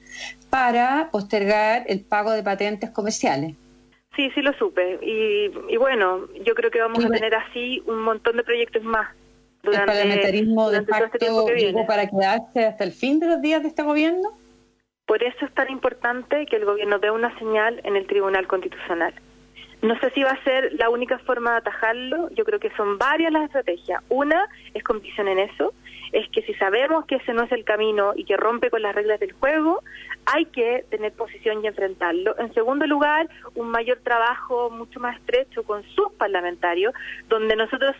para 0.50 1.08
postergar 1.10 1.84
el 1.88 2.00
pago 2.00 2.30
de 2.32 2.42
patentes 2.42 2.90
comerciales. 2.90 3.54
Sí, 4.16 4.30
sí 4.34 4.42
lo 4.42 4.52
supe. 4.54 4.98
Y, 5.02 5.76
bueno, 5.76 6.28
yo 6.44 6.54
creo 6.54 6.70
que 6.70 6.80
vamos 6.80 7.04
a 7.04 7.08
tener 7.08 7.34
así 7.34 7.82
un 7.86 8.02
montón 8.02 8.36
de 8.36 8.44
proyectos 8.44 8.82
más. 8.84 9.14
Durante, 9.62 9.92
¿El 9.92 9.98
parlamentarismo 9.98 10.70
de 10.70 10.78
este 10.78 10.92
facto 10.92 11.48
llegó 11.48 11.86
para 11.86 12.06
quedarse 12.06 12.66
hasta 12.66 12.84
el 12.84 12.92
fin 12.92 13.18
de 13.18 13.28
los 13.28 13.40
días 13.40 13.62
de 13.62 13.68
este 13.68 13.82
gobierno? 13.82 14.38
Por 15.06 15.22
eso 15.22 15.44
es 15.44 15.54
tan 15.54 15.70
importante 15.70 16.46
que 16.46 16.56
el 16.56 16.64
gobierno 16.64 16.98
dé 16.98 17.10
una 17.10 17.36
señal 17.38 17.80
en 17.84 17.96
el 17.96 18.06
Tribunal 18.06 18.46
Constitucional. 18.46 19.14
No 19.82 19.98
sé 20.00 20.10
si 20.10 20.22
va 20.22 20.30
a 20.30 20.44
ser 20.44 20.72
la 20.74 20.88
única 20.88 21.18
forma 21.18 21.52
de 21.52 21.56
atajarlo, 21.58 22.30
yo 22.30 22.44
creo 22.44 22.58
que 22.58 22.70
son 22.76 22.96
varias 22.96 23.32
las 23.32 23.44
estrategias. 23.44 24.02
Una 24.08 24.48
es 24.72 24.82
con 24.82 25.00
visión 25.00 25.28
en 25.28 25.40
eso, 25.40 25.74
es 26.14 26.28
que 26.30 26.42
si 26.42 26.54
sabemos 26.54 27.06
que 27.06 27.16
ese 27.16 27.34
no 27.34 27.42
es 27.42 27.50
el 27.50 27.64
camino 27.64 28.12
y 28.14 28.24
que 28.24 28.36
rompe 28.36 28.70
con 28.70 28.82
las 28.82 28.94
reglas 28.94 29.18
del 29.18 29.32
juego, 29.32 29.82
hay 30.26 30.44
que 30.46 30.84
tener 30.88 31.12
posición 31.12 31.62
y 31.62 31.66
enfrentarlo. 31.66 32.38
En 32.38 32.54
segundo 32.54 32.86
lugar, 32.86 33.28
un 33.56 33.68
mayor 33.68 33.98
trabajo 33.98 34.70
mucho 34.70 35.00
más 35.00 35.16
estrecho 35.16 35.64
con 35.64 35.82
sus 35.82 36.12
parlamentarios, 36.12 36.94
donde 37.28 37.56
nosotros 37.56 37.96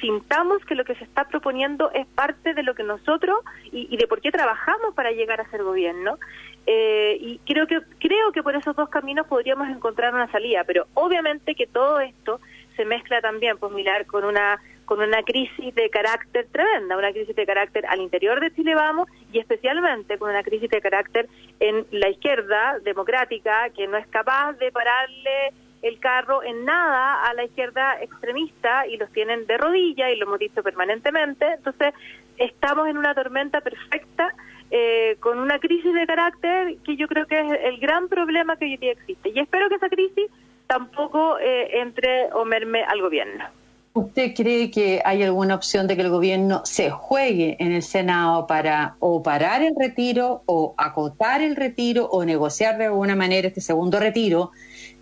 sintamos 0.00 0.64
que 0.64 0.74
lo 0.74 0.84
que 0.84 0.94
se 0.94 1.04
está 1.04 1.28
proponiendo 1.28 1.90
es 1.92 2.06
parte 2.06 2.54
de 2.54 2.62
lo 2.62 2.74
que 2.74 2.84
nosotros 2.84 3.38
y, 3.70 3.94
de 3.98 4.06
por 4.06 4.22
qué 4.22 4.32
trabajamos 4.32 4.94
para 4.94 5.12
llegar 5.12 5.42
a 5.42 5.50
ser 5.50 5.62
gobierno. 5.62 6.18
Eh, 6.66 7.18
y 7.20 7.38
creo 7.46 7.66
que 7.66 7.80
creo 7.98 8.32
que 8.32 8.42
por 8.42 8.56
esos 8.56 8.76
dos 8.76 8.88
caminos 8.88 9.26
podríamos 9.26 9.68
encontrar 9.68 10.14
una 10.14 10.30
salida, 10.30 10.64
pero 10.66 10.86
obviamente 10.94 11.54
que 11.54 11.66
todo 11.66 12.00
esto 12.00 12.40
se 12.76 12.86
mezcla 12.86 13.20
también, 13.20 13.58
pues 13.58 13.72
mirar 13.72 14.06
con 14.06 14.24
una 14.24 14.58
con 14.88 15.00
una 15.02 15.22
crisis 15.22 15.74
de 15.74 15.90
carácter 15.90 16.46
tremenda, 16.50 16.96
una 16.96 17.12
crisis 17.12 17.36
de 17.36 17.44
carácter 17.44 17.84
al 17.84 18.00
interior 18.00 18.40
de 18.40 18.54
Chile 18.54 18.74
Vamos 18.74 19.06
y 19.30 19.38
especialmente 19.38 20.16
con 20.16 20.30
una 20.30 20.42
crisis 20.42 20.70
de 20.70 20.80
carácter 20.80 21.28
en 21.60 21.86
la 21.90 22.08
izquierda 22.08 22.78
democrática 22.82 23.68
que 23.76 23.86
no 23.86 23.98
es 23.98 24.06
capaz 24.06 24.54
de 24.54 24.72
pararle 24.72 25.52
el 25.82 26.00
carro 26.00 26.42
en 26.42 26.64
nada 26.64 27.22
a 27.22 27.34
la 27.34 27.44
izquierda 27.44 28.00
extremista 28.00 28.86
y 28.86 28.96
los 28.96 29.12
tienen 29.12 29.46
de 29.46 29.58
rodilla 29.58 30.10
y 30.10 30.16
lo 30.16 30.24
hemos 30.24 30.38
dicho 30.38 30.62
permanentemente. 30.62 31.46
Entonces, 31.52 31.92
estamos 32.38 32.88
en 32.88 32.96
una 32.96 33.14
tormenta 33.14 33.60
perfecta 33.60 34.32
eh, 34.70 35.18
con 35.20 35.38
una 35.38 35.58
crisis 35.58 35.92
de 35.92 36.06
carácter 36.06 36.78
que 36.82 36.96
yo 36.96 37.08
creo 37.08 37.26
que 37.26 37.38
es 37.38 37.60
el 37.64 37.78
gran 37.78 38.08
problema 38.08 38.56
que 38.56 38.64
hoy 38.64 38.78
día 38.78 38.92
existe. 38.92 39.32
Y 39.34 39.38
espero 39.38 39.68
que 39.68 39.74
esa 39.74 39.90
crisis 39.90 40.30
tampoco 40.66 41.38
eh, 41.38 41.78
entre 41.78 42.32
o 42.32 42.46
merme 42.46 42.82
al 42.84 43.02
gobierno. 43.02 43.57
¿Usted 43.98 44.32
cree 44.32 44.70
que 44.70 45.02
hay 45.04 45.24
alguna 45.24 45.56
opción 45.56 45.88
de 45.88 45.96
que 45.96 46.02
el 46.02 46.10
gobierno 46.10 46.64
se 46.64 46.88
juegue 46.88 47.56
en 47.58 47.72
el 47.72 47.82
Senado 47.82 48.46
para 48.46 48.94
o 49.00 49.24
parar 49.24 49.60
el 49.60 49.74
retiro 49.76 50.44
o 50.46 50.72
acotar 50.78 51.42
el 51.42 51.56
retiro 51.56 52.06
o 52.06 52.24
negociar 52.24 52.78
de 52.78 52.84
alguna 52.84 53.16
manera 53.16 53.48
este 53.48 53.60
segundo 53.60 53.98
retiro 53.98 54.52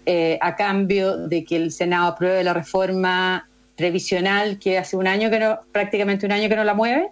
eh, 0.07 0.39
a 0.41 0.57
cambio 0.57 1.29
de 1.29 1.45
que 1.45 1.57
el 1.57 1.73
Senado 1.73 2.07
apruebe 2.07 2.43
la 2.43 2.55
reforma 2.55 3.47
previsional 3.77 4.59
que 4.59 4.79
hace 4.79 4.97
un 4.97 5.07
año 5.07 5.29
que 5.29 5.41
no, 5.41 5.61
prácticamente 5.73 6.25
un 6.25 6.33
año 6.33 6.49
que 6.49 6.57
no 6.57 6.65
la 6.65 6.73
mueve? 6.73 7.11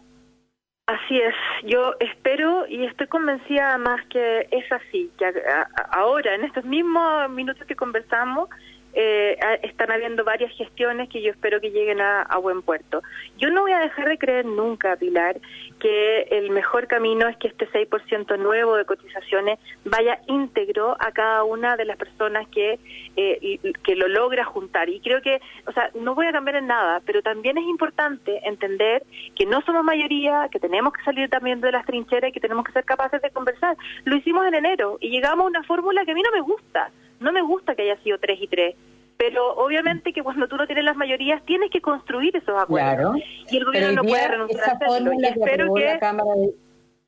Así 0.87 1.19
es, 1.19 1.35
yo 1.65 1.93
espero 2.01 2.67
y 2.67 2.87
estoy 2.87 3.09
convencida 3.09 3.77
más 3.77 4.01
que 4.09 4.49
es 4.51 4.73
así, 4.73 5.11
que 5.19 5.27
ahora, 5.91 6.35
en 6.35 6.45
estos 6.45 6.65
mismos 6.65 7.29
minutos 7.31 7.67
que 7.67 7.77
conversamos, 7.77 8.49
eh, 8.95 9.37
están 9.63 9.91
habiendo 9.91 10.25
varias 10.25 10.53
gestiones 10.57 11.09
que 11.09 11.21
yo 11.21 11.33
espero 11.33 11.61
que 11.61 11.71
lleguen 11.71 12.01
a, 12.01 12.37
buen 12.39 12.63
puerto. 12.63 13.03
Yo 13.39 13.51
no 13.51 13.63
voy 13.63 13.73
a 13.73 13.79
dejar 13.79 14.09
de 14.09 14.19
creer 14.19 14.45
nunca, 14.45 14.97
Pilar, 14.97 15.41
que 15.81 16.23
el 16.31 16.51
mejor 16.51 16.87
camino 16.87 17.27
es 17.27 17.37
que 17.39 17.49
este 17.49 17.69
6% 17.71 18.39
nuevo 18.39 18.77
de 18.77 18.85
cotizaciones 18.85 19.59
vaya 19.85 20.21
íntegro 20.27 20.97
a 21.01 21.11
cada 21.13 21.45
una 21.45 21.77
de 21.77 21.87
las 21.87 21.97
personas 21.97 22.47
que, 22.49 22.79
eh, 23.17 23.59
que 23.83 23.97
lo 23.97 24.09
logra 24.09 24.45
juntar. 24.45 24.89
Y 24.89 25.01
creo 25.01 25.23
que, 25.23 25.41
o 25.67 25.73
sea, 25.73 25.91
no 25.95 26.15
voy 26.15 26.27
a 26.27 26.33
cambiar 26.33 26.57
en 26.57 26.67
nada, 26.67 27.01
pero 27.07 27.23
también 27.23 27.57
es 27.57 27.65
importante 27.65 28.47
entender 28.47 29.05
que 29.35 29.47
no 29.47 29.63
somos 29.63 29.85
mayoría, 29.85 30.49
que 30.51 30.61
tenemos 30.61 30.93
que 30.93 31.03
salir 31.03 31.31
también 31.31 31.61
de 31.61 31.73
las 31.73 31.87
trincheras 31.87 32.29
y 32.29 32.33
que 32.33 32.41
tenemos 32.41 32.65
que 32.65 32.73
ser 32.73 32.85
capaces 32.85 33.23
de 33.23 33.31
conversar. 33.31 33.77
Lo 34.05 34.17
hicimos 34.17 34.47
en 34.47 34.55
enero 34.55 34.99
y 35.01 35.11
llegamos 35.11 35.47
a 35.47 35.49
una 35.49 35.63
fórmula 35.63 36.05
que 36.05 36.13
a 36.13 36.15
mí 36.15 36.23
no 36.23 36.31
me 36.33 36.43
gusta 36.43 36.91
no 37.21 37.33
me 37.33 37.43
gusta 37.43 37.75
que 37.75 37.83
haya 37.83 38.03
sido 38.03 38.19
tres 38.19 38.39
y 38.41 38.47
tres, 38.47 38.75
pero 39.17 39.55
obviamente 39.57 40.13
que 40.13 40.23
cuando 40.23 40.49
tú 40.49 40.57
no 40.57 40.67
tienes 40.67 40.85
las 40.85 40.97
mayorías 40.97 41.43
tienes 41.45 41.71
que 41.71 41.81
construir 41.81 42.37
esos 42.37 42.61
acuerdos. 42.61 43.17
Y 43.51 43.57
el 43.57 43.65
gobierno 43.65 44.03
no 44.03 44.09
puede 44.09 44.29
renunciar 44.29 44.71
a 44.71 44.73
hacerlo. 44.73 45.13
Y 45.13 45.25
espero 45.25 45.75
que... 45.75 45.85
La 45.85 45.99
Cámara 45.99 46.31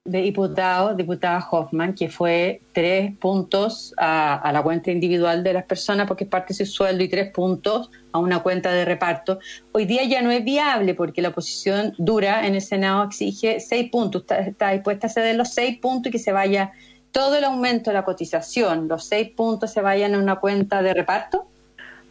de, 0.04 0.22
Diputados, 0.22 0.96
diputada 0.96 1.44
Hoffman, 1.50 1.92
que 1.94 2.08
fue 2.08 2.60
tres 2.72 3.12
puntos 3.16 3.92
a, 3.96 4.50
la 4.52 4.62
cuenta 4.62 4.92
individual 4.92 5.42
de 5.42 5.52
las 5.52 5.64
personas 5.64 6.06
porque 6.06 6.24
es 6.24 6.30
parte 6.30 6.54
de 6.54 6.64
su 6.64 6.72
sueldo 6.72 7.02
y 7.02 7.08
tres 7.08 7.32
puntos 7.32 7.90
a 8.12 8.20
una 8.20 8.40
cuenta 8.40 8.72
de 8.72 8.84
reparto. 8.84 9.40
Hoy 9.72 9.84
día 9.84 10.04
ya 10.04 10.22
no 10.22 10.30
es 10.30 10.44
viable 10.44 10.94
porque 10.94 11.22
la 11.22 11.30
oposición 11.30 11.92
dura 11.98 12.46
en 12.46 12.54
el 12.54 12.62
Senado 12.62 13.02
exige 13.04 13.58
seis 13.58 13.90
puntos. 13.90 14.22
Está, 14.22 14.38
está 14.38 14.70
dispuesta 14.70 15.08
a 15.08 15.10
ceder 15.10 15.34
los 15.34 15.52
seis 15.52 15.78
puntos 15.78 16.10
y 16.10 16.12
que 16.12 16.18
se 16.20 16.30
vaya 16.30 16.72
todo 17.16 17.38
el 17.38 17.44
aumento 17.44 17.88
de 17.88 17.94
la 17.94 18.04
cotización, 18.04 18.88
los 18.88 19.08
seis 19.08 19.30
puntos 19.30 19.72
se 19.72 19.80
vayan 19.80 20.14
a 20.14 20.18
una 20.18 20.36
cuenta 20.36 20.82
de 20.82 20.92
reparto? 20.92 21.46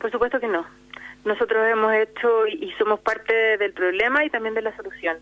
Por 0.02 0.12
supuesto 0.12 0.40
que 0.40 0.48
no. 0.48 0.66
Nosotros 1.24 1.64
hemos 1.72 1.94
hecho 1.94 2.48
y 2.48 2.72
somos 2.80 3.00
parte 3.02 3.58
del 3.60 3.72
problema 3.74 4.26
y 4.26 4.32
también 4.32 4.56
de 4.56 4.64
la 4.64 4.76
solución. 4.76 5.18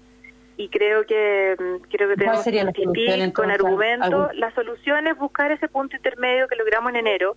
Y 0.56 0.70
creo 0.70 1.06
que 1.06 1.58
mm, 1.60 1.90
creo 1.92 2.08
que 2.08 2.16
tenemos 2.16 2.46
que 2.46 2.52
discutir 2.52 3.34
con 3.34 3.52
argumentos. 3.52 4.34
La 4.36 4.56
solución 4.56 5.06
es 5.08 5.18
buscar 5.18 5.52
ese 5.52 5.68
punto 5.68 5.98
intermedio 5.98 6.48
que 6.48 6.56
logramos 6.56 6.92
en 6.92 6.96
enero 6.96 7.36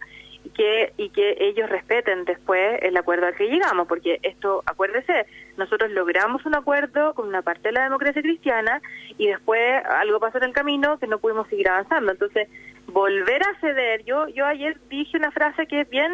que, 0.56 0.94
y 0.96 1.10
que 1.10 1.36
ellos 1.38 1.68
respeten 1.68 2.24
después 2.24 2.78
el 2.80 2.96
acuerdo 2.96 3.26
al 3.26 3.36
que 3.36 3.48
llegamos, 3.48 3.86
porque 3.86 4.18
esto, 4.22 4.62
acuérdese, 4.64 5.26
nosotros 5.58 5.90
logramos 5.90 6.46
un 6.46 6.54
acuerdo 6.54 7.12
con 7.14 7.28
una 7.28 7.42
parte 7.42 7.68
de 7.68 7.72
la 7.72 7.84
democracia 7.84 8.22
cristiana 8.22 8.80
y 9.18 9.28
después 9.28 9.60
algo 9.84 10.18
pasó 10.18 10.38
en 10.38 10.44
el 10.44 10.52
camino 10.52 10.98
que 10.98 11.06
no 11.06 11.18
pudimos 11.18 11.46
seguir 11.48 11.68
avanzando. 11.68 12.12
Entonces, 12.12 12.48
volver 12.86 13.42
a 13.42 13.60
ceder, 13.60 14.04
yo, 14.04 14.28
yo 14.28 14.46
ayer 14.46 14.78
dije 14.88 15.18
una 15.18 15.30
frase 15.30 15.66
que 15.66 15.82
es 15.82 15.90
bien, 15.90 16.12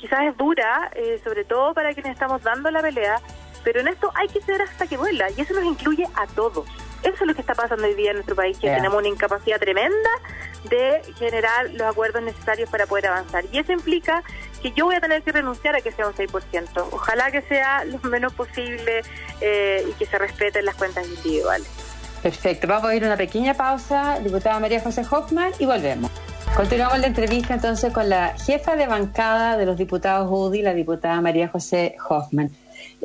quizás 0.00 0.20
es 0.22 0.36
dura, 0.36 0.90
eh, 0.94 1.20
sobre 1.24 1.44
todo 1.44 1.74
para 1.74 1.92
quienes 1.94 2.12
estamos 2.12 2.42
dando 2.44 2.70
la 2.70 2.80
pelea, 2.80 3.16
pero 3.64 3.80
en 3.80 3.88
esto 3.88 4.12
hay 4.14 4.28
que 4.28 4.40
ceder 4.40 4.62
hasta 4.62 4.86
que 4.86 4.96
vuela 4.96 5.26
y 5.36 5.40
eso 5.40 5.52
nos 5.52 5.64
incluye 5.64 6.06
a 6.14 6.28
todos. 6.28 6.68
Eso 7.04 7.16
es 7.20 7.26
lo 7.26 7.34
que 7.34 7.42
está 7.42 7.54
pasando 7.54 7.84
hoy 7.84 7.94
día 7.94 8.10
en 8.10 8.16
nuestro 8.16 8.34
país, 8.34 8.58
que 8.58 8.68
tenemos 8.68 8.98
una 8.98 9.08
incapacidad 9.08 9.60
tremenda 9.60 10.10
de 10.70 11.02
generar 11.18 11.70
los 11.70 11.82
acuerdos 11.82 12.22
necesarios 12.22 12.70
para 12.70 12.86
poder 12.86 13.08
avanzar. 13.08 13.44
Y 13.52 13.58
eso 13.58 13.72
implica 13.72 14.22
que 14.62 14.72
yo 14.72 14.86
voy 14.86 14.96
a 14.96 15.00
tener 15.00 15.22
que 15.22 15.30
renunciar 15.30 15.76
a 15.76 15.82
que 15.82 15.92
sea 15.92 16.06
un 16.06 16.14
6%. 16.14 16.88
Ojalá 16.90 17.30
que 17.30 17.42
sea 17.42 17.84
lo 17.84 17.98
menos 18.08 18.32
posible 18.32 19.02
eh, 19.42 19.86
y 19.88 19.92
que 19.92 20.06
se 20.06 20.18
respeten 20.18 20.64
las 20.64 20.76
cuentas 20.76 21.06
individuales. 21.06 21.68
Perfecto, 22.22 22.66
vamos 22.66 22.88
a 22.88 22.94
ir 22.94 23.04
a 23.04 23.08
una 23.08 23.18
pequeña 23.18 23.52
pausa, 23.52 24.18
diputada 24.20 24.58
María 24.58 24.80
José 24.80 25.02
Hoffman, 25.10 25.52
y 25.58 25.66
volvemos. 25.66 26.10
Continuamos 26.56 27.00
la 27.00 27.08
entrevista 27.08 27.52
entonces 27.52 27.92
con 27.92 28.08
la 28.08 28.34
jefa 28.38 28.76
de 28.76 28.86
bancada 28.86 29.58
de 29.58 29.66
los 29.66 29.76
diputados 29.76 30.28
UDI, 30.30 30.62
la 30.62 30.72
diputada 30.72 31.20
María 31.20 31.48
José 31.48 31.96
Hoffman. 32.08 32.50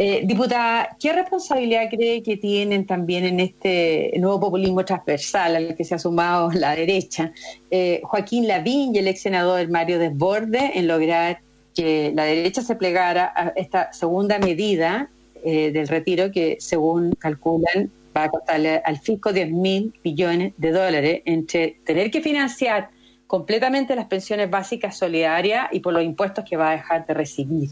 Eh, 0.01 0.22
diputada, 0.24 0.96
¿qué 0.98 1.12
responsabilidad 1.12 1.89
cree 1.89 2.24
que 2.24 2.38
tienen 2.38 2.86
también 2.86 3.25
en 3.25 3.41
este 3.41 4.13
nuevo 4.18 4.39
populismo 4.39 4.86
transversal 4.86 5.58
al 5.58 5.75
que 5.75 5.84
se 5.84 5.94
ha 5.94 6.00
sumado 6.00 6.50
la 6.53 6.74
derecha 6.74 7.34
eh, 7.70 8.00
Joaquín 8.06 8.48
Lavín 8.48 8.96
y 8.96 9.00
el 9.00 9.10
ex 9.10 9.24
senador 9.24 9.68
Mario 9.68 10.00
Desborde 10.00 10.72
en 10.75 10.88
lograr 10.88 11.41
que 11.75 12.13
la 12.15 12.24
derecha 12.24 12.62
se 12.62 12.77
plegara 12.77 13.34
a 13.36 13.50
esta 13.58 13.91
segunda 13.91 14.39
medida 14.39 15.10
eh, 15.44 15.72
del 15.72 15.89
retiro 15.89 16.32
que, 16.32 16.56
según 16.62 17.12
calculan, 17.20 17.91
va 18.15 18.24
a 18.24 18.29
costarle 18.29 18.82
al 18.86 19.00
fisco 19.00 19.34
10 19.34 19.51
mil 19.51 19.94
millones 20.01 20.53
de 20.56 20.72
dólares 20.72 21.22
entre 21.25 21.75
tener 21.84 22.10
que 22.10 22.22
financiar 22.22 22.89
completamente 23.27 23.98
las 23.98 24.06
pensiones 24.06 24.50
básicas 24.50 24.98
solidarias 24.98 25.68
y 25.74 25.82
por 25.82 25.91
los 25.91 26.03
impuestos 26.03 26.46
que 26.50 26.56
va 26.56 26.70
a 26.70 26.77
dejar 26.77 27.06
de 27.06 27.13
recibir 27.13 27.72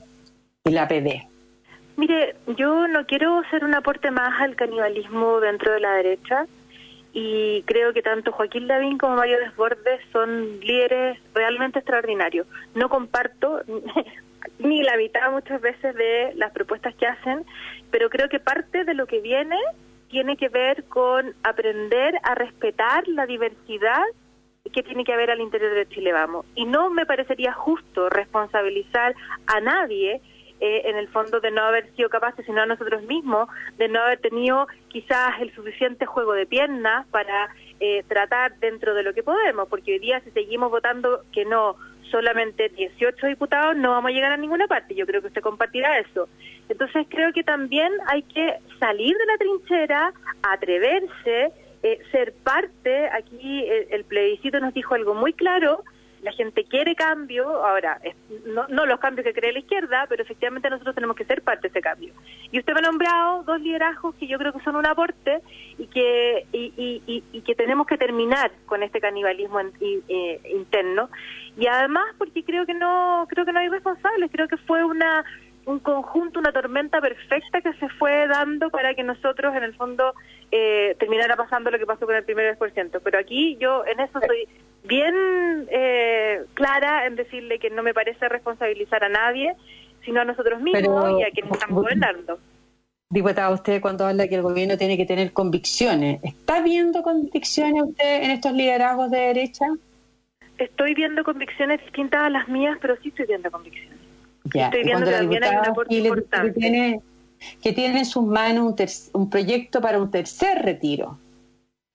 el 0.65 0.77
APD. 0.77 1.36
Mire, 1.97 2.35
yo 2.55 2.87
no 2.87 3.07
quiero 3.07 3.41
ser 3.49 3.65
un 3.65 3.73
aporte 3.73 4.11
más 4.11 4.39
al 4.39 4.55
canibalismo 4.55 5.39
dentro 5.39 5.73
de 5.73 5.79
la 5.79 5.93
derecha 5.93 6.45
y 7.11 7.63
creo 7.63 7.91
que 7.91 8.03
tanto 8.03 8.31
Joaquín 8.31 8.67
Lavín 8.67 8.99
como 8.99 9.15
Mario 9.15 9.39
Desbordes 9.39 9.99
son 10.13 10.59
líderes 10.59 11.19
realmente 11.33 11.79
extraordinarios. 11.79 12.45
No 12.75 12.87
comparto 12.89 13.63
ni 14.59 14.83
la 14.83 14.95
mitad 14.95 15.31
muchas 15.31 15.59
veces 15.59 15.95
de 15.95 16.33
las 16.35 16.51
propuestas 16.51 16.93
que 16.93 17.07
hacen, 17.07 17.43
pero 17.89 18.11
creo 18.11 18.29
que 18.29 18.39
parte 18.39 18.85
de 18.85 18.93
lo 18.93 19.07
que 19.07 19.19
viene 19.19 19.57
tiene 20.11 20.37
que 20.37 20.49
ver 20.49 20.83
con 20.83 21.33
aprender 21.41 22.19
a 22.21 22.35
respetar 22.35 23.07
la 23.07 23.25
diversidad 23.25 24.03
que 24.71 24.83
tiene 24.83 25.03
que 25.03 25.13
haber 25.13 25.31
al 25.31 25.41
interior 25.41 25.73
de 25.73 25.89
Chile 25.89 26.13
Vamos. 26.13 26.45
Y 26.53 26.65
no 26.65 26.91
me 26.91 27.07
parecería 27.07 27.53
justo 27.53 28.07
responsabilizar 28.09 29.15
a 29.47 29.59
nadie 29.61 30.21
eh, 30.59 30.81
en 30.85 30.97
el 30.97 31.07
fondo 31.09 31.39
de 31.39 31.51
no 31.51 31.61
haber 31.61 31.93
sido 31.95 32.09
capaces, 32.09 32.43
sino 32.45 32.61
a 32.61 32.65
nosotros 32.65 33.03
mismos, 33.03 33.47
de 33.77 33.87
no 33.87 34.01
haber 34.01 34.19
tenido 34.19 34.67
quizás 34.87 35.39
el 35.39 35.53
suficiente 35.53 36.07
juego 36.07 36.33
de 36.33 36.47
piernas 36.47 37.05
para 37.11 37.49
eh, 37.79 38.03
tratar 38.07 38.57
dentro 38.57 38.95
de 38.95 39.03
lo 39.03 39.13
que 39.13 39.21
podemos, 39.21 39.67
porque 39.69 39.93
hoy 39.93 39.99
día 39.99 40.19
si 40.21 40.31
seguimos 40.31 40.71
votando 40.71 41.21
que 41.31 41.45
no 41.45 41.75
solamente 42.09 42.69
18 42.69 43.27
diputados, 43.27 43.75
no 43.75 43.91
vamos 43.91 44.09
a 44.09 44.13
llegar 44.13 44.31
a 44.31 44.37
ninguna 44.37 44.65
parte. 44.65 44.95
Yo 44.95 45.05
creo 45.05 45.21
que 45.21 45.27
usted 45.27 45.41
compartirá 45.41 45.99
eso. 45.99 46.27
Entonces 46.69 47.05
creo 47.07 47.31
que 47.33 47.43
también 47.43 47.91
hay 48.07 48.23
que 48.23 48.57
salir 48.79 49.15
de 49.15 49.25
la 49.27 49.37
trinchera, 49.37 50.13
atreverse, 50.41 51.51
eh, 51.83 51.99
ser 52.11 52.33
parte. 52.33 53.09
Aquí 53.09 53.63
el 53.91 54.05
plebiscito 54.05 54.59
nos 54.59 54.73
dijo 54.73 54.95
algo 54.95 55.13
muy 55.13 55.33
claro, 55.33 55.83
la 56.27 56.33
gente 56.33 56.65
quiere 56.65 56.93
cambio, 56.93 57.47
ahora, 57.65 58.01
no, 58.47 58.67
no 58.67 58.85
los 58.85 58.99
cambios 58.99 59.25
que 59.25 59.33
cree 59.33 59.53
la 59.53 59.59
izquierda, 59.59 60.07
pero 60.09 60.23
efectivamente 60.23 60.69
nosotros 60.69 60.93
tenemos 60.93 61.15
que 61.15 61.23
ser 61.23 61.41
parte 61.41 61.61
de 61.61 61.67
ese 61.69 61.79
cambio. 61.79 62.13
Y 62.51 62.59
usted 62.59 62.73
me 62.73 62.79
ha 62.79 62.81
nombrado 62.81 63.43
dos 63.43 63.61
liderazgos 63.61 64.13
que 64.15 64.27
yo 64.27 64.37
creo 64.37 64.51
que 64.51 64.59
son 64.59 64.75
un 64.75 64.85
aporte 64.85 65.39
y 65.77 65.87
que, 65.87 66.45
y, 66.51 67.23
y, 67.31 67.41
que 67.43 67.55
tenemos 67.55 67.87
que 67.87 67.97
terminar 67.97 68.51
con 68.65 68.83
este 68.83 68.99
canibalismo 68.99 69.61
eh, 69.79 70.41
interno. 70.53 71.09
Y 71.57 71.67
además 71.67 72.03
porque 72.17 72.43
creo 72.43 72.65
que 72.65 72.73
no, 72.73 73.25
creo 73.29 73.45
que 73.45 73.53
no 73.53 73.59
hay 73.59 73.69
responsables, 73.69 74.29
creo 74.29 74.49
que 74.49 74.57
fue 74.57 74.83
una 74.83 75.23
un 75.67 75.79
conjunto, 75.79 76.39
una 76.39 76.53
tormenta 76.53 77.01
perfecta 77.01 77.59
que 77.59 77.73
se 77.73 77.89
fue 77.89 78.25
dando 78.27 78.69
para 78.69 78.93
que 78.95 79.03
nosotros, 79.03 79.53
en 79.53 79.63
el 79.63 79.75
fondo, 79.75 80.13
eh, 80.49 80.95
terminara 80.97 81.35
pasando 81.35 81.69
lo 81.69 81.77
que 81.77 81.85
pasó 81.85 82.05
con 82.05 82.15
el 82.15 82.23
primer 82.23 82.57
10%. 82.57 83.01
Pero 83.03 83.19
aquí 83.19 83.57
yo 83.59 83.85
en 83.85 83.99
eso 83.99 84.17
soy 84.25 84.47
bien 84.85 85.67
eh, 85.69 86.45
clara 86.53 87.05
en 87.05 87.17
decirle 87.17 87.59
que 87.59 87.69
no 87.69 87.83
me 87.83 87.93
parece 87.93 88.29
responsabilizar 88.29 89.03
a 89.03 89.09
nadie, 89.09 89.55
sino 90.05 90.21
a 90.21 90.25
nosotros 90.25 90.61
mismos 90.61 91.19
y 91.19 91.23
a 91.23 91.31
quienes 91.31 91.51
estamos 91.51 91.83
gobernando. 91.83 92.39
Diputada, 93.09 93.53
usted 93.53 93.81
cuando 93.81 94.05
habla 94.05 94.29
que 94.29 94.35
el 94.35 94.43
gobierno 94.43 94.77
tiene 94.77 94.95
que 94.95 95.05
tener 95.05 95.33
convicciones, 95.33 96.23
¿está 96.23 96.61
viendo 96.61 97.03
convicciones 97.03 97.83
usted 97.83 98.23
en 98.23 98.31
estos 98.31 98.53
liderazgos 98.53 99.11
de 99.11 99.19
derecha? 99.19 99.65
Estoy 100.57 100.93
viendo 100.93 101.25
convicciones 101.25 101.81
distintas 101.81 102.21
a 102.21 102.29
las 102.29 102.47
mías, 102.47 102.77
pero 102.81 102.95
sí 103.01 103.09
estoy 103.09 103.25
viendo 103.25 103.51
convicciones. 103.51 103.96
Estoy 104.53 104.83
viendo 104.83 105.05
que 105.05 105.11
también 105.11 105.43
hay 105.43 105.57
un 105.57 105.65
aporte 105.65 105.95
importante. 105.95 106.53
Que 106.53 106.59
tiene, 106.59 107.01
que 107.61 107.73
tiene 107.73 107.99
en 107.99 108.05
sus 108.05 108.23
manos 108.23 108.65
un, 109.13 109.21
un 109.21 109.29
proyecto 109.29 109.81
para 109.81 109.99
un 109.99 110.11
tercer 110.11 110.63
retiro. 110.63 111.17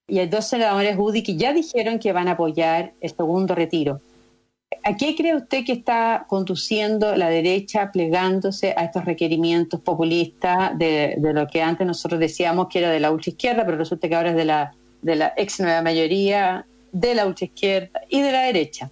Y 0.08 0.18
hay 0.18 0.28
dos 0.28 0.46
senadores 0.46 0.96
UDI 0.98 1.22
que 1.22 1.36
ya 1.36 1.52
dijeron 1.52 1.98
que 1.98 2.12
van 2.12 2.28
a 2.28 2.32
apoyar 2.32 2.92
el 3.00 3.10
segundo 3.10 3.54
retiro. 3.54 4.00
¿A 4.84 4.96
qué 4.96 5.14
cree 5.14 5.36
usted 5.36 5.64
que 5.64 5.72
está 5.72 6.24
conduciendo 6.28 7.14
la 7.16 7.28
derecha 7.28 7.90
plegándose 7.92 8.74
a 8.76 8.84
estos 8.84 9.04
requerimientos 9.04 9.80
populistas 9.80 10.76
de, 10.78 11.16
lo 11.20 11.46
que 11.46 11.62
antes 11.62 11.86
nosotros 11.86 12.18
decíamos 12.20 12.68
que 12.68 12.80
era 12.80 12.90
de 12.90 13.00
la 13.00 13.14
izquierda, 13.24 13.64
pero 13.64 13.76
resulta 13.78 14.08
que 14.08 14.14
ahora 14.14 14.30
es 14.30 14.36
de 14.36 14.44
la, 14.44 14.74
de 15.02 15.16
la 15.16 15.34
ex 15.36 15.60
nueva 15.60 15.82
mayoría, 15.82 16.66
de 16.90 17.14
la 17.14 17.32
izquierda 17.38 18.00
y 18.08 18.22
de 18.22 18.32
la 18.32 18.42
derecha? 18.42 18.90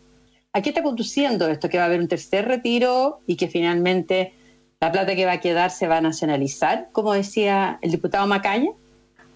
¿A 0.53 0.63
qué 0.63 0.71
está 0.71 0.83
conduciendo 0.83 1.47
esto? 1.49 1.69
Que 1.69 1.79
va 1.79 1.85
a 1.85 1.87
haber 1.87 2.01
un 2.01 2.09
tercer 2.09 2.49
retiro 2.49 3.21
y 3.27 3.37
que 3.37 3.47
finalmente 3.47 4.35
la 4.81 4.91
plata 4.91 5.15
que 5.15 5.25
va 5.25 5.33
a 5.33 5.41
quedar 5.41 5.71
se 5.71 5.87
va 5.87 5.99
a 5.99 6.01
nacionalizar, 6.01 6.89
como 6.91 7.13
decía 7.13 7.79
el 7.83 7.93
diputado 7.93 8.27
Macaya. 8.27 8.71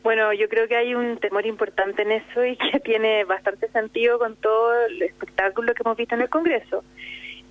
Bueno, 0.03 0.33
yo 0.33 0.49
creo 0.49 0.67
que 0.67 0.77
hay 0.77 0.95
un 0.95 1.19
temor 1.19 1.47
importante 1.47 2.03
en 2.03 2.11
eso 2.11 2.45
y 2.45 2.57
que 2.57 2.81
tiene 2.85 3.25
bastante 3.25 3.69
sentido 3.69 4.19
con 4.19 4.35
todo 4.37 4.75
el 4.87 5.03
espectáculo 5.03 5.73
que 5.73 5.83
hemos 5.85 5.97
visto 5.97 6.17
en 6.17 6.23
el 6.23 6.29
Congreso. 6.29 6.83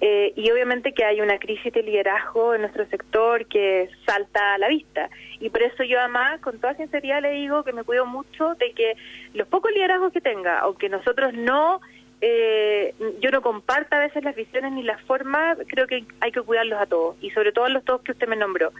Eh, 0.02 0.34
y 0.36 0.52
obviamente 0.52 0.92
que 0.92 1.06
hay 1.06 1.22
una 1.22 1.40
crisis 1.40 1.72
de 1.72 1.84
liderazgo 1.84 2.54
en 2.54 2.62
nuestro 2.62 2.86
sector 2.88 3.46
que 3.46 3.90
salta 4.06 4.56
a 4.56 4.58
la 4.58 4.68
vista. 4.68 5.10
Y 5.40 5.50
por 5.50 5.64
eso 5.64 5.84
yo 5.84 6.00
además, 6.00 6.42
con 6.42 6.60
toda 6.60 6.76
sinceridad, 6.76 7.22
le 7.22 7.32
digo 7.32 7.64
que 7.64 7.72
me 7.72 7.86
cuido 7.86 8.06
mucho 8.06 8.56
de 8.56 8.74
que 8.74 8.96
los 9.34 9.48
pocos 9.48 9.72
liderazgos 9.72 10.12
que 10.12 10.20
tenga, 10.20 10.60
aunque 10.60 10.90
nosotros 10.90 11.34
no 11.34 11.80
eh, 12.26 12.96
yo 13.20 13.32
no 13.32 13.42
comparto 13.42 13.98
a 13.98 14.00
veces 14.00 14.24
las 14.24 14.34
visiones 14.34 14.72
ni 14.72 14.82
las 14.82 15.02
formas, 15.02 15.58
creo 15.68 15.88
que 15.88 16.06
hay 16.22 16.32
que 16.32 16.42
cuidarlos 16.42 16.80
a 16.80 16.86
todos, 16.86 17.18
y 17.20 17.32
sobre 17.32 17.52
todo 17.52 17.66
a 17.66 17.70
los 17.70 17.84
todos 17.84 18.02
que 18.02 18.14
usted 18.14 18.30
me 18.30 18.38
nombró. 18.38 18.72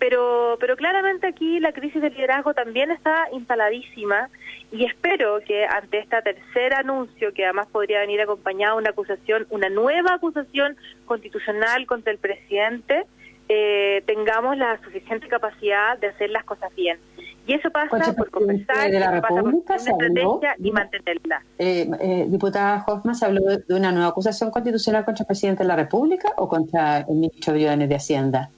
Pero, 0.00 0.56
pero 0.58 0.76
claramente 0.76 1.28
aquí 1.28 1.60
la 1.60 1.70
crisis 1.70 2.02
del 2.02 2.14
liderazgo 2.14 2.52
también 2.52 2.90
está 2.90 3.28
instaladísima, 3.32 4.28
y 4.72 4.86
espero 4.86 5.38
que 5.46 5.66
ante 5.66 6.00
este 6.00 6.20
tercer 6.20 6.74
anuncio, 6.74 7.32
que 7.32 7.44
además 7.44 7.68
podría 7.68 8.00
venir 8.00 8.20
acompañado 8.22 8.74
de 8.74 8.82
una 8.82 8.90
acusación, 8.90 9.46
una 9.50 9.68
nueva 9.68 10.14
acusación 10.14 10.76
constitucional 11.06 11.86
contra 11.86 12.12
el 12.12 12.18
presidente, 12.18 13.04
eh, 13.48 14.02
tengamos 14.04 14.56
la 14.56 14.80
suficiente 14.82 15.28
capacidad 15.28 15.96
de 15.98 16.08
hacer 16.08 16.30
las 16.30 16.42
cosas 16.42 16.74
bien. 16.74 16.98
Y 17.46 17.54
eso 17.54 17.70
pasa 17.70 18.14
por 18.14 18.30
conversar, 18.30 18.90
de 18.90 19.00
la 19.00 19.20
pasa 19.20 19.28
por 19.28 19.54
una 19.54 19.76
estrategia 19.76 20.54
y 20.58 20.70
mantenerla. 20.70 21.42
Eh, 21.58 21.90
eh, 22.00 22.26
diputada 22.28 22.84
Hoffman, 22.86 23.14
¿se 23.14 23.26
habló 23.26 23.40
de 23.42 23.74
una 23.74 23.90
nueva 23.90 24.08
acusación 24.08 24.50
constitucional 24.50 25.04
contra 25.04 25.24
el 25.24 25.26
presidente 25.26 25.62
de 25.62 25.68
la 25.68 25.76
República 25.76 26.28
o 26.36 26.48
contra 26.48 26.98
el 26.98 27.14
ministro 27.16 27.54
Briones 27.54 27.88
de 27.88 27.94
Hacienda? 27.96 28.50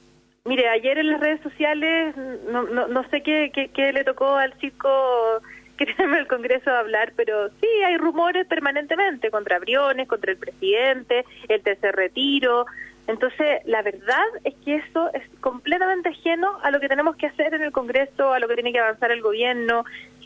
Mire, 0.45 0.69
ayer 0.69 0.99
en 0.99 1.11
las 1.11 1.21
redes 1.21 1.41
sociales, 1.41 2.17
no, 2.51 2.65
no, 2.65 2.89
no 2.89 3.09
sé 3.11 3.23
qué, 3.23 3.53
qué, 3.73 3.93
le 3.93 4.03
tocó 4.03 4.35
al 4.37 4.53
circo 4.59 4.89
que 5.77 5.87
tenemos 5.87 6.19
el 6.19 6.27
Congreso 6.27 6.71
a 6.71 6.81
hablar, 6.81 7.13
pero 7.17 7.49
sí 7.61 7.69
hay 7.87 7.97
rumores 7.97 8.47
permanentemente 8.47 9.31
contra 9.31 9.59
Briones, 9.61 10.09
contra 10.09 10.33
el 10.33 10.39
presidente, 10.39 11.25
el 11.49 11.63
tercer 11.63 11.95
retiro. 11.95 12.67
Entonces, 13.07 13.61
la 13.65 13.83
verdad 13.83 14.25
es 14.45 14.55
que 14.65 14.77
eso 14.77 15.11
es 15.13 15.23
completamente 15.41 16.11
ajeno 16.11 16.59
a 16.63 16.71
lo 16.71 16.81
que 16.81 16.89
tenemos 16.89 17.17
que 17.17 17.27
hacer 17.27 17.53
en 17.55 17.63
el 17.63 17.73
Congreso, 17.73 18.33
a 18.33 18.39
lo 18.39 18.49
que 18.49 18.55
tiene 18.55 18.73
que 18.73 18.79
avanzar 18.79 19.11
el 19.11 19.23
gobierno. 19.23 19.85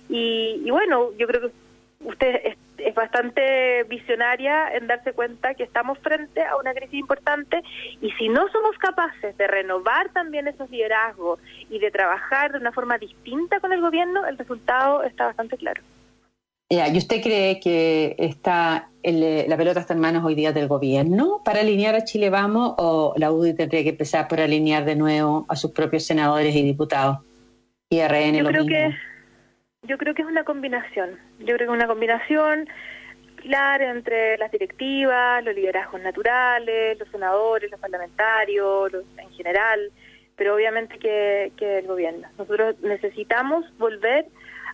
Y, 0.08 0.70
bueno, 0.70 1.10
yo 1.18 1.26
creo 1.26 1.40
que 1.40 1.50
usted 2.04 2.40
es, 2.44 2.56
bastante 2.94 3.82
visionaria 3.84 4.72
en 4.74 4.86
darse 4.86 5.12
cuenta 5.12 5.54
que 5.54 5.64
estamos 5.64 5.98
frente 5.98 6.42
a 6.42 6.56
una 6.56 6.72
crisis 6.72 6.94
importante 6.94 7.62
y 8.00 8.10
si 8.12 8.28
no 8.28 8.48
somos 8.48 8.78
capaces 8.78 9.36
de 9.36 9.46
renovar 9.46 10.08
también 10.10 10.46
esos 10.46 10.70
liderazgos 10.70 11.40
y 11.68 11.78
de 11.78 11.90
trabajar 11.90 12.52
de 12.52 12.58
una 12.58 12.72
forma 12.72 12.96
distinta 12.96 13.60
con 13.60 13.72
el 13.72 13.82
gobierno, 13.82 14.24
el 14.26 14.38
resultado 14.38 15.02
está 15.02 15.26
bastante 15.26 15.56
claro. 15.58 15.82
¿Y 16.68 16.98
usted 16.98 17.22
cree 17.22 17.60
que 17.60 18.16
está 18.18 18.88
la 19.04 19.56
pelota 19.56 19.78
está 19.78 19.94
en 19.94 20.00
manos 20.00 20.24
hoy 20.24 20.34
día 20.34 20.52
del 20.52 20.66
gobierno 20.66 21.40
para 21.44 21.60
alinear 21.60 21.94
a 21.94 22.02
Chile 22.02 22.28
Vamos 22.28 22.74
o 22.76 23.14
la 23.16 23.30
UDI 23.30 23.54
tendría 23.54 23.84
que 23.84 23.90
empezar 23.90 24.26
por 24.26 24.40
alinear 24.40 24.84
de 24.84 24.96
nuevo 24.96 25.46
a 25.48 25.54
sus 25.54 25.70
propios 25.70 26.04
senadores 26.04 26.56
y 26.56 26.64
diputados? 26.64 27.18
Y 27.88 28.00
RN 28.00 28.38
yo 28.38 28.44
creo 28.46 28.66
que 28.66 28.94
Yo 29.82 29.96
creo 29.96 30.12
que 30.12 30.22
es 30.22 30.28
una 30.28 30.42
combinación. 30.42 31.10
Yo 31.38 31.54
creo 31.54 31.58
que 31.58 31.64
es 31.64 31.70
una 31.70 31.86
combinación 31.86 32.68
claro 33.36 33.84
entre 33.84 34.36
las 34.38 34.50
directivas, 34.50 35.44
los 35.44 35.54
liderazgos 35.54 36.00
naturales, 36.00 36.98
los 36.98 37.08
senadores, 37.10 37.70
los 37.70 37.78
parlamentarios, 37.78 38.92
en 39.18 39.30
general, 39.34 39.92
pero 40.34 40.56
obviamente 40.56 40.98
que, 40.98 41.52
que 41.56 41.78
el 41.78 41.86
gobierno. 41.86 42.26
Nosotros 42.36 42.74
necesitamos 42.82 43.64
volver 43.78 44.26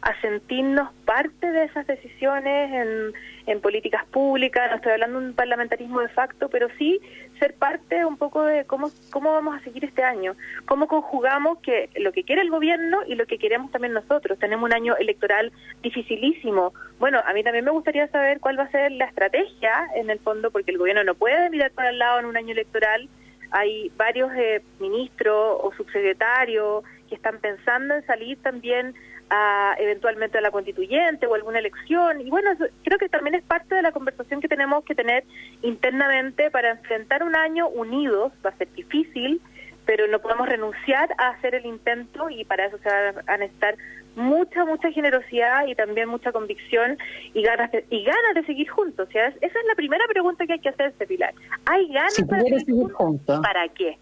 a 0.03 0.21
sentirnos 0.21 0.93
parte 1.05 1.53
de 1.53 1.65
esas 1.65 1.87
decisiones 1.87 3.13
en, 3.47 3.61
políticas 3.61 4.05
públicas, 4.07 4.69
no 4.71 4.77
estoy 4.77 4.93
hablando 4.93 5.21
de 5.21 5.27
un 5.27 5.35
parlamentarismo 5.35 6.01
de 6.01 6.09
facto, 6.09 6.49
pero 6.49 6.69
sí 6.79 7.01
ser 7.39 7.55
parte 7.55 8.05
un 8.05 8.17
poco 8.17 8.43
de 8.43 8.65
cómo, 8.65 8.91
cómo 9.11 9.33
vamos 9.33 9.57
a 9.57 9.63
seguir 9.63 9.85
este 9.85 10.03
año, 10.03 10.35
cómo 10.67 10.89
conjugamos 10.89 11.59
que 11.59 11.91
lo 11.97 12.13
que 12.13 12.25
quiere 12.25 12.43
el 12.43 12.51
gobierno 12.51 13.01
y 13.07 13.15
lo 13.15 13.27
que 13.27 13.39
queremos 13.39 13.71
también 13.71 13.93
nosotros. 13.93 14.39
Tenemos 14.39 14.67
un 14.67 14.75
año 14.75 14.97
electoral 14.97 15.53
dificilísimo. 15.83 16.73
Bueno, 16.99 17.21
a 17.25 17.33
mí 17.33 17.45
también 17.45 17.65
me 17.65 17.71
gustaría 17.71 18.09
saber 18.09 18.41
cuál 18.41 18.59
va 18.59 18.65
a 18.65 18.71
ser 18.71 18.91
la 18.93 19.05
estrategia 19.05 19.89
en 19.95 20.11
el 20.11 20.19
fondo, 20.19 20.51
porque 20.51 20.73
el 20.73 20.79
gobierno 20.79 21.05
no 21.05 21.15
puede 21.15 21.51
mirar 21.51 21.71
para 21.71 21.91
el 21.91 21.99
lado 21.99 22.19
en 22.21 22.27
un 22.27 22.37
año 22.37 22.53
electoral. 22.53 23.09
Hay 23.53 23.93
varios 23.97 24.33
eh, 24.35 24.63
ministros 24.81 25.59
o 25.63 25.73
subsecretarios 25.77 26.85
que 27.09 27.15
están 27.15 27.39
pensando 27.39 27.95
en 27.95 28.07
salir 28.07 28.41
también 28.43 28.95
a, 29.31 29.75
eventualmente 29.79 30.39
a 30.39 30.41
la 30.41 30.51
constituyente 30.51 31.27
o 31.27 31.35
alguna 31.35 31.59
elección. 31.59 32.21
Y 32.21 32.31
bueno, 32.31 32.51
creo 32.85 32.99
que 32.99 33.09
también 33.09 33.35
es 33.35 33.43
parte 33.43 33.75
de 33.75 33.83
la 33.83 33.93
conversación 33.93 34.41
que 34.41 34.49
tenemos 34.49 34.85
que 34.85 34.95
tener 34.95 35.25
internamente 35.63 36.51
para 36.51 36.73
enfrentar 36.73 37.23
un 37.23 37.35
año 37.35 37.69
unidos. 37.69 38.33
Va 38.45 38.51
a 38.51 38.57
ser 38.57 38.73
difícil, 38.73 39.41
pero 39.87 40.07
no 40.09 40.21
podemos 40.21 40.49
renunciar 40.49 41.11
a 41.19 41.31
hacer 41.31 41.55
el 41.55 41.67
intento 41.67 42.31
y 42.31 42.45
para 42.45 42.67
eso 42.67 42.79
se 42.79 42.89
va 42.89 43.23
a 43.27 43.37
necesitar 43.37 43.77
mucha, 44.17 44.65
mucha 44.65 44.91
generosidad 44.91 45.67
y 45.67 45.75
también 45.75 46.09
mucha 46.09 46.33
convicción 46.33 46.99
y 47.35 47.43
ganas 47.43 47.73
de, 47.73 47.85
y 47.91 48.05
ganas 48.05 48.35
de 48.35 48.45
seguir 48.45 48.69
juntos. 48.69 49.09
esa 49.11 49.29
es 49.41 49.67
la 49.67 49.75
primera 49.75 50.05
pregunta 50.09 50.47
que 50.47 50.55
hay 50.55 50.61
que 50.61 50.69
hacerse, 50.69 51.07
Pilar. 51.07 51.35
¿Hay 51.67 51.89
ganas 51.89 52.17
de 52.17 52.59
seguir, 52.61 52.93
juntos? 52.93 53.41
¿Para 53.41 53.69
qué? 53.69 53.99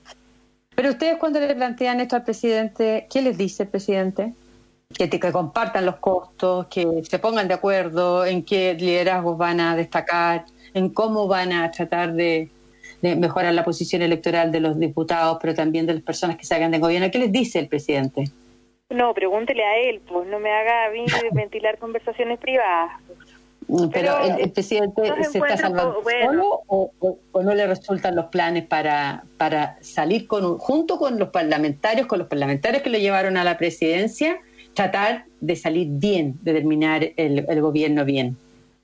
Pero 0.75 0.91
ustedes 0.91 1.19
cuando 1.19 1.41
le 1.41 1.55
plantean 1.55 2.01
esto 2.01 2.17
al 2.17 2.25
presidente, 2.25 3.07
¿qué 3.13 3.23
les 3.23 3.37
dice 3.37 3.65
el 3.65 3.69
presidente? 3.69 4.33
Que, 4.97 5.09
que 5.09 5.33
compartan 5.33 5.87
los 5.87 5.97
costos, 5.97 6.67
que 6.67 7.03
se 7.05 7.19
pongan 7.19 7.49
de 7.49 7.55
acuerdo 7.55 8.27
en 8.27 8.45
qué 8.45 8.75
liderazgos 8.75 9.39
van 9.39 9.61
a 9.61 9.77
destacar, 9.77 10.45
en 10.75 10.91
cómo 10.91 11.29
van 11.29 11.53
a 11.53 11.71
tratar 11.71 12.13
de, 12.13 12.51
mejorar 13.03 13.55
la 13.55 13.65
posición 13.65 14.03
electoral 14.03 14.53
de 14.53 14.61
los 14.61 14.79
diputados, 14.79 15.39
pero 15.41 15.55
también 15.55 15.87
de 15.87 15.95
las 15.95 16.03
personas 16.03 16.37
que 16.37 16.45
salgan 16.45 16.71
del 16.71 16.81
gobierno. 16.81 17.11
¿Qué 17.11 17.19
les 17.19 17.33
dice 17.33 17.59
el 17.59 17.69
presidente? 17.69 18.25
No, 18.91 19.15
pregúntele 19.15 19.65
a 19.65 19.79
él, 19.79 20.01
pues 20.07 20.29
no 20.29 20.39
me 20.39 20.51
haga 20.51 20.89
ventilar 21.33 21.79
conversaciones 21.79 22.39
privadas. 22.39 22.93
Pero, 23.93 24.19
el, 24.19 24.51
presidente 24.51 25.01
se 25.31 25.39
está 25.39 25.57
salvando 25.57 26.03
solo 26.03 26.63
o, 26.67 26.91
o, 26.99 27.43
no 27.43 27.55
le 27.55 27.69
resultan 27.69 28.17
los 28.17 28.27
planes 28.27 28.65
para, 28.67 29.23
para 29.37 29.79
salir 29.81 30.27
con 30.27 30.59
junto 30.59 30.99
con 30.99 31.21
los 31.21 31.29
parlamentarios, 31.29 32.09
con 32.09 32.19
los 32.19 32.27
parlamentarios 32.27 32.83
que 32.83 32.91
lo 32.91 32.99
llevaron 32.99 33.37
a 33.37 33.45
la 33.45 33.59
presidencia, 33.59 34.41
tratar 34.75 35.25
de 35.41 35.57
salir 35.57 35.89
bien, 35.91 36.35
de 36.43 36.53
terminar 36.53 37.03
el, 37.17 37.61
gobierno 37.61 38.05
bien. 38.05 38.37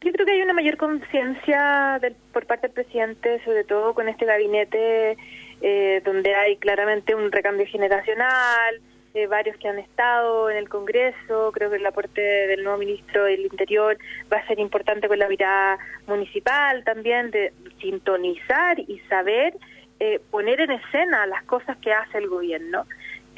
Yo 0.02 0.12
creo 0.12 0.26
que 0.26 0.32
hay 0.32 0.42
una 0.42 0.52
mayor 0.52 0.76
conciencia 0.76 2.00
por 2.32 2.46
parte 2.46 2.68
del 2.68 2.74
presidente, 2.74 3.42
sobre 3.44 3.64
todo 3.64 3.94
con 3.94 4.08
este 4.08 4.24
gabinete 4.24 5.16
eh, 5.62 6.02
donde 6.04 6.34
hay 6.34 6.56
claramente 6.56 7.14
un 7.14 7.32
recambio 7.32 7.66
generacional, 7.66 8.80
eh, 9.16 9.26
varios 9.26 9.56
que 9.56 9.66
han 9.66 9.78
estado 9.78 10.50
en 10.50 10.58
el 10.58 10.68
Congreso, 10.68 11.50
creo 11.54 11.70
que 11.70 11.76
el 11.76 11.86
aporte 11.86 12.20
del 12.20 12.62
nuevo 12.62 12.76
ministro 12.76 13.24
del 13.24 13.46
Interior 13.46 13.96
va 14.30 14.36
a 14.36 14.46
ser 14.46 14.60
importante 14.60 15.08
con 15.08 15.18
la 15.18 15.26
mirada 15.26 15.78
municipal 16.06 16.84
también, 16.84 17.30
de 17.30 17.54
sintonizar 17.80 18.78
y 18.78 18.98
saber 19.08 19.54
eh, 20.00 20.20
poner 20.30 20.60
en 20.60 20.72
escena 20.72 21.24
las 21.24 21.42
cosas 21.44 21.78
que 21.78 21.94
hace 21.94 22.18
el 22.18 22.28
gobierno. 22.28 22.84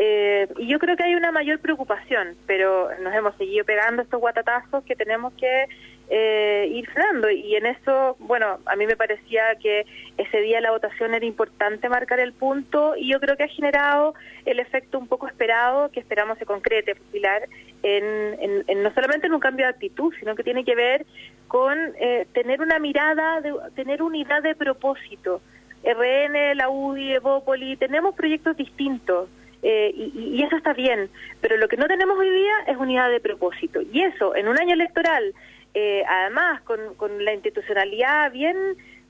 Eh, 0.00 0.46
y 0.58 0.68
yo 0.68 0.78
creo 0.78 0.96
que 0.96 1.02
hay 1.02 1.16
una 1.16 1.32
mayor 1.32 1.58
preocupación, 1.58 2.36
pero 2.46 2.88
nos 3.02 3.12
hemos 3.12 3.34
seguido 3.36 3.64
pegando 3.64 4.02
estos 4.02 4.20
guatatazos 4.20 4.84
que 4.84 4.94
tenemos 4.94 5.32
que 5.34 5.66
eh, 6.08 6.68
ir 6.70 6.88
frenando. 6.88 7.28
Y 7.30 7.56
en 7.56 7.66
eso, 7.66 8.16
bueno, 8.20 8.60
a 8.64 8.76
mí 8.76 8.86
me 8.86 8.96
parecía 8.96 9.42
que 9.60 9.84
ese 10.16 10.40
día 10.40 10.60
la 10.60 10.70
votación 10.70 11.14
era 11.14 11.26
importante 11.26 11.88
marcar 11.88 12.20
el 12.20 12.32
punto 12.32 12.94
y 12.96 13.10
yo 13.10 13.18
creo 13.18 13.36
que 13.36 13.42
ha 13.42 13.48
generado 13.48 14.14
el 14.46 14.60
efecto 14.60 15.00
un 15.00 15.08
poco 15.08 15.26
esperado, 15.26 15.90
que 15.90 15.98
esperamos 15.98 16.38
se 16.38 16.46
concrete, 16.46 16.94
Pilar, 17.10 17.48
en, 17.82 18.64
en, 18.68 18.82
no 18.82 18.94
solamente 18.94 19.26
en 19.26 19.34
un 19.34 19.40
cambio 19.40 19.66
de 19.66 19.72
actitud, 19.72 20.14
sino 20.20 20.36
que 20.36 20.44
tiene 20.44 20.64
que 20.64 20.76
ver 20.76 21.06
con 21.48 21.76
eh, 22.00 22.26
tener 22.32 22.60
una 22.60 22.78
mirada, 22.78 23.40
de, 23.40 23.52
tener 23.74 24.02
unidad 24.02 24.44
de 24.44 24.54
propósito. 24.54 25.40
RN, 25.82 26.56
la 26.56 26.70
UDI, 26.70 27.14
Evópoli, 27.14 27.76
tenemos 27.76 28.14
proyectos 28.14 28.56
distintos. 28.56 29.28
Eh, 29.62 29.92
y, 29.94 30.42
eso 30.42 30.56
está 30.56 30.72
bien, 30.72 31.10
pero 31.40 31.56
lo 31.56 31.68
que 31.68 31.76
no 31.76 31.86
tenemos 31.86 32.16
hoy 32.16 32.30
día 32.30 32.54
es 32.66 32.76
unidad 32.76 33.10
de 33.10 33.20
propósito. 33.20 33.80
Y 33.82 34.02
eso, 34.02 34.36
en 34.36 34.48
un 34.48 34.58
año 34.58 34.74
electoral, 34.74 35.34
eh, 35.74 36.04
además, 36.08 36.62
con, 36.62 36.94
con 36.96 37.24
la 37.24 37.34
institucionalidad 37.34 38.30
bien 38.32 38.56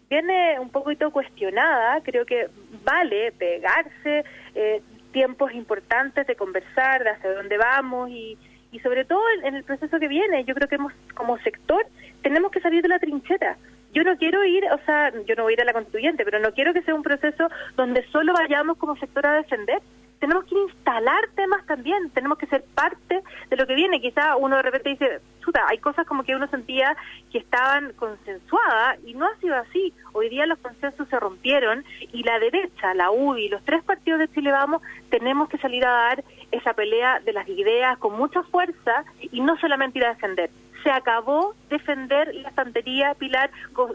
viene 0.08 0.58
un 0.58 0.70
poquito 0.70 1.10
cuestionada, 1.10 2.00
creo 2.02 2.24
que 2.24 2.48
vale 2.82 3.32
pegarse 3.32 4.24
eh, 4.54 4.80
tiempos 5.12 5.52
importantes 5.52 6.26
de 6.26 6.36
conversar, 6.36 7.04
de 7.04 7.10
hacia 7.10 7.34
dónde 7.34 7.58
vamos 7.58 8.10
y, 8.10 8.38
y 8.72 8.78
sobre 8.80 9.04
todo 9.04 9.22
en, 9.42 9.54
el 9.54 9.64
proceso 9.64 9.98
que 9.98 10.08
viene, 10.08 10.44
yo 10.44 10.54
creo 10.54 10.68
que 10.68 10.76
hemos, 10.76 10.92
como 11.14 11.38
sector 11.38 11.84
tenemos 12.22 12.50
que 12.50 12.60
salir 12.60 12.82
de 12.82 12.88
la 12.88 12.98
trinchera. 12.98 13.56
Yo 13.94 14.02
no 14.02 14.16
quiero 14.18 14.44
ir, 14.44 14.64
o 14.70 14.78
sea, 14.84 15.12
yo 15.24 15.34
no 15.34 15.44
voy 15.44 15.52
a 15.52 15.54
ir 15.54 15.62
a 15.62 15.64
la 15.64 15.72
constituyente, 15.72 16.24
pero 16.24 16.38
no 16.40 16.52
quiero 16.52 16.74
que 16.74 16.82
sea 16.82 16.94
un 16.94 17.02
proceso 17.02 17.48
donde 17.74 18.06
solo 18.10 18.34
vayamos 18.34 18.76
como 18.76 18.96
sector 18.96 19.26
a 19.26 19.36
defender, 19.36 19.80
tenemos 20.18 20.44
que 20.44 20.54
instalar 20.54 21.28
temas 21.34 21.64
también, 21.66 22.10
tenemos 22.10 22.38
que 22.38 22.46
ser 22.46 22.64
parte 22.74 23.22
de 23.48 23.56
lo 23.56 23.66
que 23.66 23.74
viene. 23.74 24.00
Quizá 24.00 24.36
uno 24.36 24.56
de 24.56 24.62
repente 24.62 24.90
dice, 24.90 25.20
chuta, 25.44 25.64
hay 25.68 25.78
cosas 25.78 26.06
como 26.06 26.24
que 26.24 26.34
uno 26.34 26.48
sentía 26.48 26.96
que 27.30 27.38
estaban 27.38 27.92
consensuadas 27.94 28.98
y 29.04 29.14
no 29.14 29.26
ha 29.26 29.36
sido 29.36 29.56
así. 29.56 29.92
Hoy 30.12 30.28
día 30.28 30.46
los 30.46 30.58
consensos 30.58 31.08
se 31.08 31.20
rompieron 31.20 31.84
y 32.12 32.22
la 32.22 32.38
derecha, 32.38 32.94
la 32.94 33.10
UDI, 33.10 33.48
los 33.48 33.64
tres 33.64 33.82
partidos 33.84 34.20
de 34.20 34.28
Chile 34.32 34.50
Vamos, 34.50 34.82
tenemos 35.10 35.48
que 35.48 35.58
salir 35.58 35.86
a 35.86 35.90
dar 35.90 36.24
esa 36.50 36.74
pelea 36.74 37.20
de 37.20 37.32
las 37.32 37.48
ideas 37.48 37.98
con 37.98 38.16
mucha 38.16 38.42
fuerza 38.44 39.04
y 39.20 39.40
no 39.40 39.56
solamente 39.58 39.98
ir 39.98 40.06
a 40.06 40.14
defender 40.14 40.50
se 40.82 40.90
acabó 40.90 41.54
defender 41.70 42.34
la 42.34 42.48
estantería, 42.48 43.14
Pilar, 43.14 43.50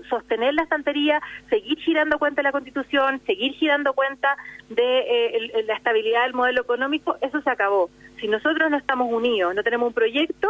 sostener 0.10 0.54
la 0.54 0.64
estantería, 0.64 1.22
seguir 1.50 1.78
girando 1.80 2.20
cuenta 2.20 2.42
de 2.42 2.44
la 2.44 2.52
Constitución, 2.52 3.22
seguir 3.26 3.54
girando 3.54 3.94
cuenta 3.94 4.36
de 4.70 5.00
eh, 5.00 5.64
la 5.66 5.76
estabilidad 5.76 6.24
del 6.24 6.34
modelo 6.34 6.62
económico, 6.62 7.18
eso 7.22 7.42
se 7.42 7.50
acabó. 7.50 7.90
Si 8.20 8.28
nosotros 8.28 8.70
no 8.70 8.78
estamos 8.78 9.12
unidos, 9.12 9.56
no 9.56 9.64
tenemos 9.64 9.88
un 9.88 9.94
proyecto, 9.94 10.48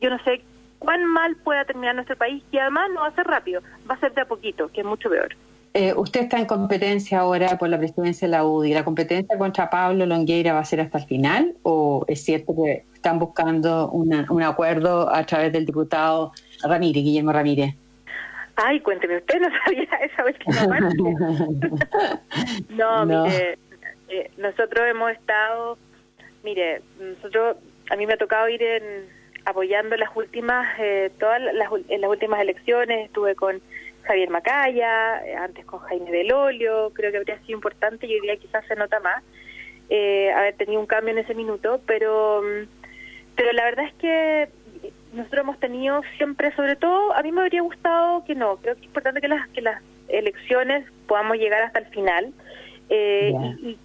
yo 0.00 0.10
no 0.10 0.22
sé 0.24 0.42
cuán 0.78 1.04
mal 1.04 1.36
pueda 1.36 1.64
terminar 1.64 1.94
nuestro 1.94 2.16
país 2.16 2.42
y 2.50 2.58
además 2.58 2.90
no 2.94 3.00
va 3.00 3.08
a 3.08 3.14
ser 3.14 3.26
rápido, 3.26 3.62
va 3.88 3.94
a 3.94 4.00
ser 4.00 4.12
de 4.14 4.22
a 4.22 4.26
poquito, 4.26 4.68
que 4.68 4.80
es 4.80 4.86
mucho 4.86 5.08
peor. 5.08 5.34
Eh, 5.76 5.92
usted 5.96 6.20
está 6.20 6.38
en 6.38 6.46
competencia 6.46 7.18
ahora 7.18 7.58
por 7.58 7.68
la 7.68 7.78
presidencia 7.78 8.28
de 8.28 8.32
la 8.32 8.44
UDI. 8.44 8.74
¿La 8.74 8.84
competencia 8.84 9.36
contra 9.36 9.70
Pablo 9.70 10.06
Longueira 10.06 10.52
va 10.52 10.60
a 10.60 10.64
ser 10.64 10.80
hasta 10.80 10.98
el 10.98 11.04
final 11.04 11.56
o 11.64 12.04
es 12.06 12.22
cierto 12.22 12.54
que 12.54 12.84
están 13.04 13.18
buscando 13.18 13.90
un 13.90 14.42
acuerdo 14.42 15.14
a 15.14 15.26
través 15.26 15.52
del 15.52 15.66
diputado 15.66 16.32
Ramírez, 16.62 17.04
Guillermo 17.04 17.34
Ramírez? 17.34 17.74
Ay, 18.56 18.80
cuénteme, 18.80 19.18
usted 19.18 19.40
no 19.40 19.48
sabía 19.64 19.90
esa 20.00 20.22
vez 20.22 20.38
que 20.38 20.50
no, 22.70 23.04
no, 23.04 23.26
mire, 23.26 23.58
eh, 24.08 24.30
nosotros 24.38 24.88
hemos 24.88 25.12
estado, 25.12 25.76
mire, 26.42 26.80
nosotros, 26.98 27.58
a 27.90 27.96
mí 27.96 28.06
me 28.06 28.14
ha 28.14 28.16
tocado 28.16 28.48
ir 28.48 28.62
en, 28.62 28.82
apoyando 29.44 29.98
las 29.98 30.16
últimas, 30.16 30.66
eh, 30.78 31.12
todas 31.20 31.42
las, 31.42 31.68
en 31.88 32.00
las 32.00 32.08
últimas 32.08 32.40
elecciones, 32.40 33.04
estuve 33.04 33.34
con 33.34 33.60
Javier 34.04 34.30
Macaya, 34.30 35.22
eh, 35.26 35.36
antes 35.36 35.66
con 35.66 35.80
Jaime 35.80 36.10
Del 36.10 36.32
Olio, 36.32 36.90
creo 36.94 37.10
que 37.10 37.18
habría 37.18 37.38
sido 37.40 37.58
importante 37.58 38.06
y 38.06 38.14
hoy 38.14 38.22
día 38.22 38.38
quizás 38.38 38.64
se 38.66 38.76
nota 38.76 38.98
más 39.00 39.22
eh, 39.90 40.32
haber 40.32 40.56
tenido 40.56 40.80
un 40.80 40.86
cambio 40.86 41.12
en 41.12 41.18
ese 41.18 41.34
minuto, 41.34 41.80
pero, 41.86 42.42
mm, 42.42 42.83
pero 43.36 43.52
la 43.52 43.64
verdad 43.64 43.86
es 43.86 43.94
que 43.94 44.48
nosotros 45.12 45.42
hemos 45.42 45.60
tenido 45.60 46.02
siempre, 46.16 46.54
sobre 46.56 46.76
todo, 46.76 47.14
a 47.14 47.22
mí 47.22 47.32
me 47.32 47.42
habría 47.42 47.62
gustado 47.62 48.24
que 48.24 48.34
no, 48.34 48.56
creo 48.56 48.74
que 48.74 48.80
es 48.80 48.86
importante 48.86 49.20
que 49.20 49.28
las, 49.28 49.48
que 49.50 49.62
las 49.62 49.82
elecciones 50.08 50.86
podamos 51.06 51.36
llegar 51.36 51.62
hasta 51.62 51.78
el 51.80 51.86
final, 51.86 52.32
eh, 52.90 53.32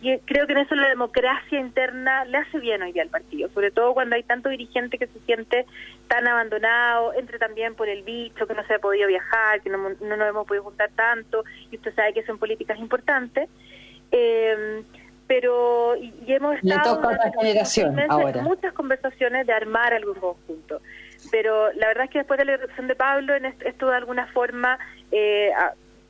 y, 0.02 0.18
creo 0.26 0.46
que 0.46 0.52
en 0.52 0.60
eso 0.60 0.76
la 0.76 0.90
democracia 0.90 1.58
interna 1.58 2.26
le 2.26 2.38
hace 2.38 2.60
bien 2.60 2.82
hoy 2.82 2.92
día 2.92 3.04
al 3.04 3.10
partido, 3.10 3.50
sobre 3.54 3.72
todo 3.72 3.94
cuando 3.94 4.16
hay 4.16 4.24
tanto 4.24 4.50
dirigente 4.50 4.98
que 4.98 5.08
se 5.08 5.20
siente 5.22 5.66
tan 6.10 6.28
abandonado, 6.28 7.14
entre 7.14 7.40
también 7.40 7.76
por 7.76 7.88
el 7.88 8.04
bicho, 8.04 8.46
que 8.46 8.54
no 8.54 8.66
se 8.66 8.74
ha 8.74 8.80
podido 8.80 9.08
viajar, 9.08 9.62
que 9.62 9.70
no, 9.70 9.78
no 9.78 10.18
nos 10.18 10.30
hemos 10.30 10.46
podido 10.46 10.64
juntar 10.64 10.90
tanto, 10.96 11.46
y 11.72 11.78
usted 11.78 11.96
sabe 11.96 12.14
que 12.14 12.26
son 12.26 12.40
políticas 12.40 12.78
importantes. 12.78 13.50
Eh, 14.12 14.84
pero 15.30 15.96
y 15.96 16.12
hemos 16.26 16.56
estado 16.56 17.00
en 18.34 18.44
muchas 18.44 18.74
conversaciones 18.74 19.46
de 19.46 19.54
armar 19.54 19.94
algún 19.94 20.16
conjunto. 20.16 20.82
Pero 21.30 21.72
la 21.74 21.88
verdad 21.90 22.06
es 22.06 22.10
que 22.10 22.18
después 22.18 22.40
de 22.40 22.46
la 22.46 22.56
elección 22.56 22.88
de 22.88 22.96
Pablo, 22.96 23.36
en 23.36 23.46
esto 23.46 23.90
de 23.90 23.96
alguna 23.96 24.26
forma, 24.34 24.80
eh, 25.12 25.52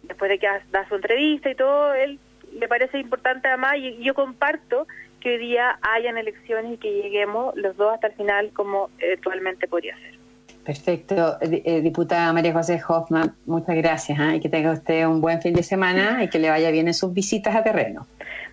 después 0.04 0.30
de 0.30 0.40
que 0.40 0.48
da 0.72 0.88
su 0.88 0.96
entrevista 0.96 1.50
y 1.50 1.56
todo, 1.56 1.94
él 1.94 2.18
me 2.58 2.70
parece 2.70 2.98
importante 2.98 3.50
además 3.50 3.74
y 3.76 4.02
yo 4.02 4.14
comparto 4.14 4.88
que 5.20 5.32
hoy 5.32 5.38
día 5.40 5.78
hayan 5.82 6.18
elecciones 6.18 6.76
y 6.76 6.78
que 6.78 6.90
lleguemos 6.90 7.54
los 7.58 7.76
dos 7.76 7.94
hasta 7.96 8.08
el 8.08 8.14
final 8.14 8.52
como 8.54 8.90
actualmente 9.14 9.68
podría 9.68 9.98
ser. 9.98 10.18
Perfecto. 10.64 11.38
Eh, 11.42 11.82
diputada 11.82 12.32
María 12.32 12.54
José 12.54 12.82
Hoffman, 12.88 13.36
muchas 13.46 13.76
gracias 13.76 14.18
¿eh? 14.18 14.36
y 14.38 14.40
que 14.40 14.48
tenga 14.48 14.72
usted 14.72 15.06
un 15.06 15.20
buen 15.20 15.42
fin 15.42 15.54
de 15.54 15.64
semana 15.64 16.24
y 16.24 16.30
que 16.30 16.40
le 16.40 16.50
vaya 16.50 16.72
bien 16.72 16.88
en 16.88 16.94
sus 16.94 17.14
visitas 17.14 17.54
a 17.54 17.64
terreno. 17.64 18.08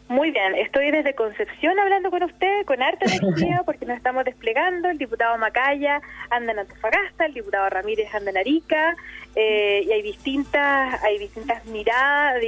Muy 0.09 0.31
bien, 0.31 0.55
estoy 0.55 0.93
desde 0.93 1.15
Concepción 1.15 1.79
hablando 1.81 2.11
con 2.11 2.23
usted, 2.23 2.65
con 2.65 2.81
harta 2.81 3.07
energía, 3.13 3.63
porque 3.67 3.87
nos 3.87 3.97
estamos 3.97 4.25
desplegando. 4.25 4.89
El 4.89 4.99
diputado 4.99 5.37
Macaya 5.37 6.01
anda 6.31 6.53
en 6.53 6.61
Antofagasta, 6.61 7.27
el 7.27 7.35
diputado 7.35 7.69
Ramírez 7.71 8.15
anda 8.15 8.31
en 8.31 8.39
Arica, 8.39 8.97
eh, 9.35 9.83
y 9.85 9.93
hay 9.93 10.03
distintas, 10.03 11.03
hay 11.03 11.19
distintas 11.19 11.65
miradas, 11.67 12.41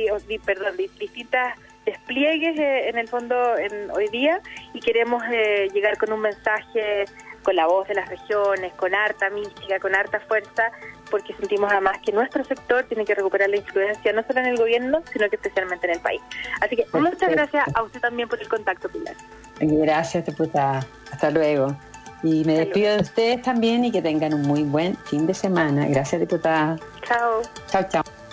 perdón, 0.44 0.76
distintas 0.76 1.58
despliegues 1.84 2.58
eh, 2.58 2.90
en 2.90 2.98
el 2.98 3.08
fondo 3.08 3.56
en, 3.56 3.90
hoy 3.92 4.08
día 4.08 4.40
y 4.74 4.80
queremos 4.80 5.22
eh, 5.32 5.68
llegar 5.72 5.96
con 5.96 6.12
un 6.12 6.20
mensaje 6.20 7.06
con 7.42 7.56
la 7.56 7.66
voz 7.66 7.88
de 7.88 7.94
las 7.94 8.08
regiones, 8.10 8.74
con 8.74 8.94
harta 8.94 9.30
mística, 9.30 9.78
con 9.80 9.94
harta 9.94 10.20
fuerza, 10.20 10.70
porque 11.10 11.34
sentimos 11.34 11.70
además 11.70 11.98
que 12.04 12.12
nuestro 12.12 12.44
sector 12.44 12.84
tiene 12.84 13.04
que 13.04 13.14
recuperar 13.14 13.50
la 13.50 13.56
influencia 13.56 14.12
no 14.12 14.22
solo 14.26 14.40
en 14.40 14.46
el 14.46 14.56
gobierno, 14.56 15.02
sino 15.12 15.28
que 15.28 15.36
especialmente 15.36 15.86
en 15.86 15.94
el 15.94 16.00
país. 16.00 16.20
Así 16.60 16.76
que 16.76 16.86
muchas 16.92 17.30
gracias 17.30 17.64
a 17.74 17.82
usted 17.82 18.00
también 18.00 18.28
por 18.28 18.40
el 18.40 18.48
contacto, 18.48 18.88
Pilar. 18.88 19.14
Gracias, 19.60 20.26
diputada. 20.26 20.86
Hasta 21.12 21.30
luego. 21.30 21.76
Y 22.22 22.44
me 22.44 22.54
despido 22.54 22.94
de 22.94 23.02
ustedes 23.02 23.42
también 23.42 23.84
y 23.84 23.92
que 23.92 24.02
tengan 24.02 24.34
un 24.34 24.42
muy 24.42 24.64
buen 24.64 24.96
fin 24.96 25.26
de 25.26 25.34
semana. 25.34 25.86
Gracias, 25.86 26.20
diputada. 26.20 26.76
Chao. 27.06 27.42
Chao, 27.68 27.82
chao. 27.88 28.27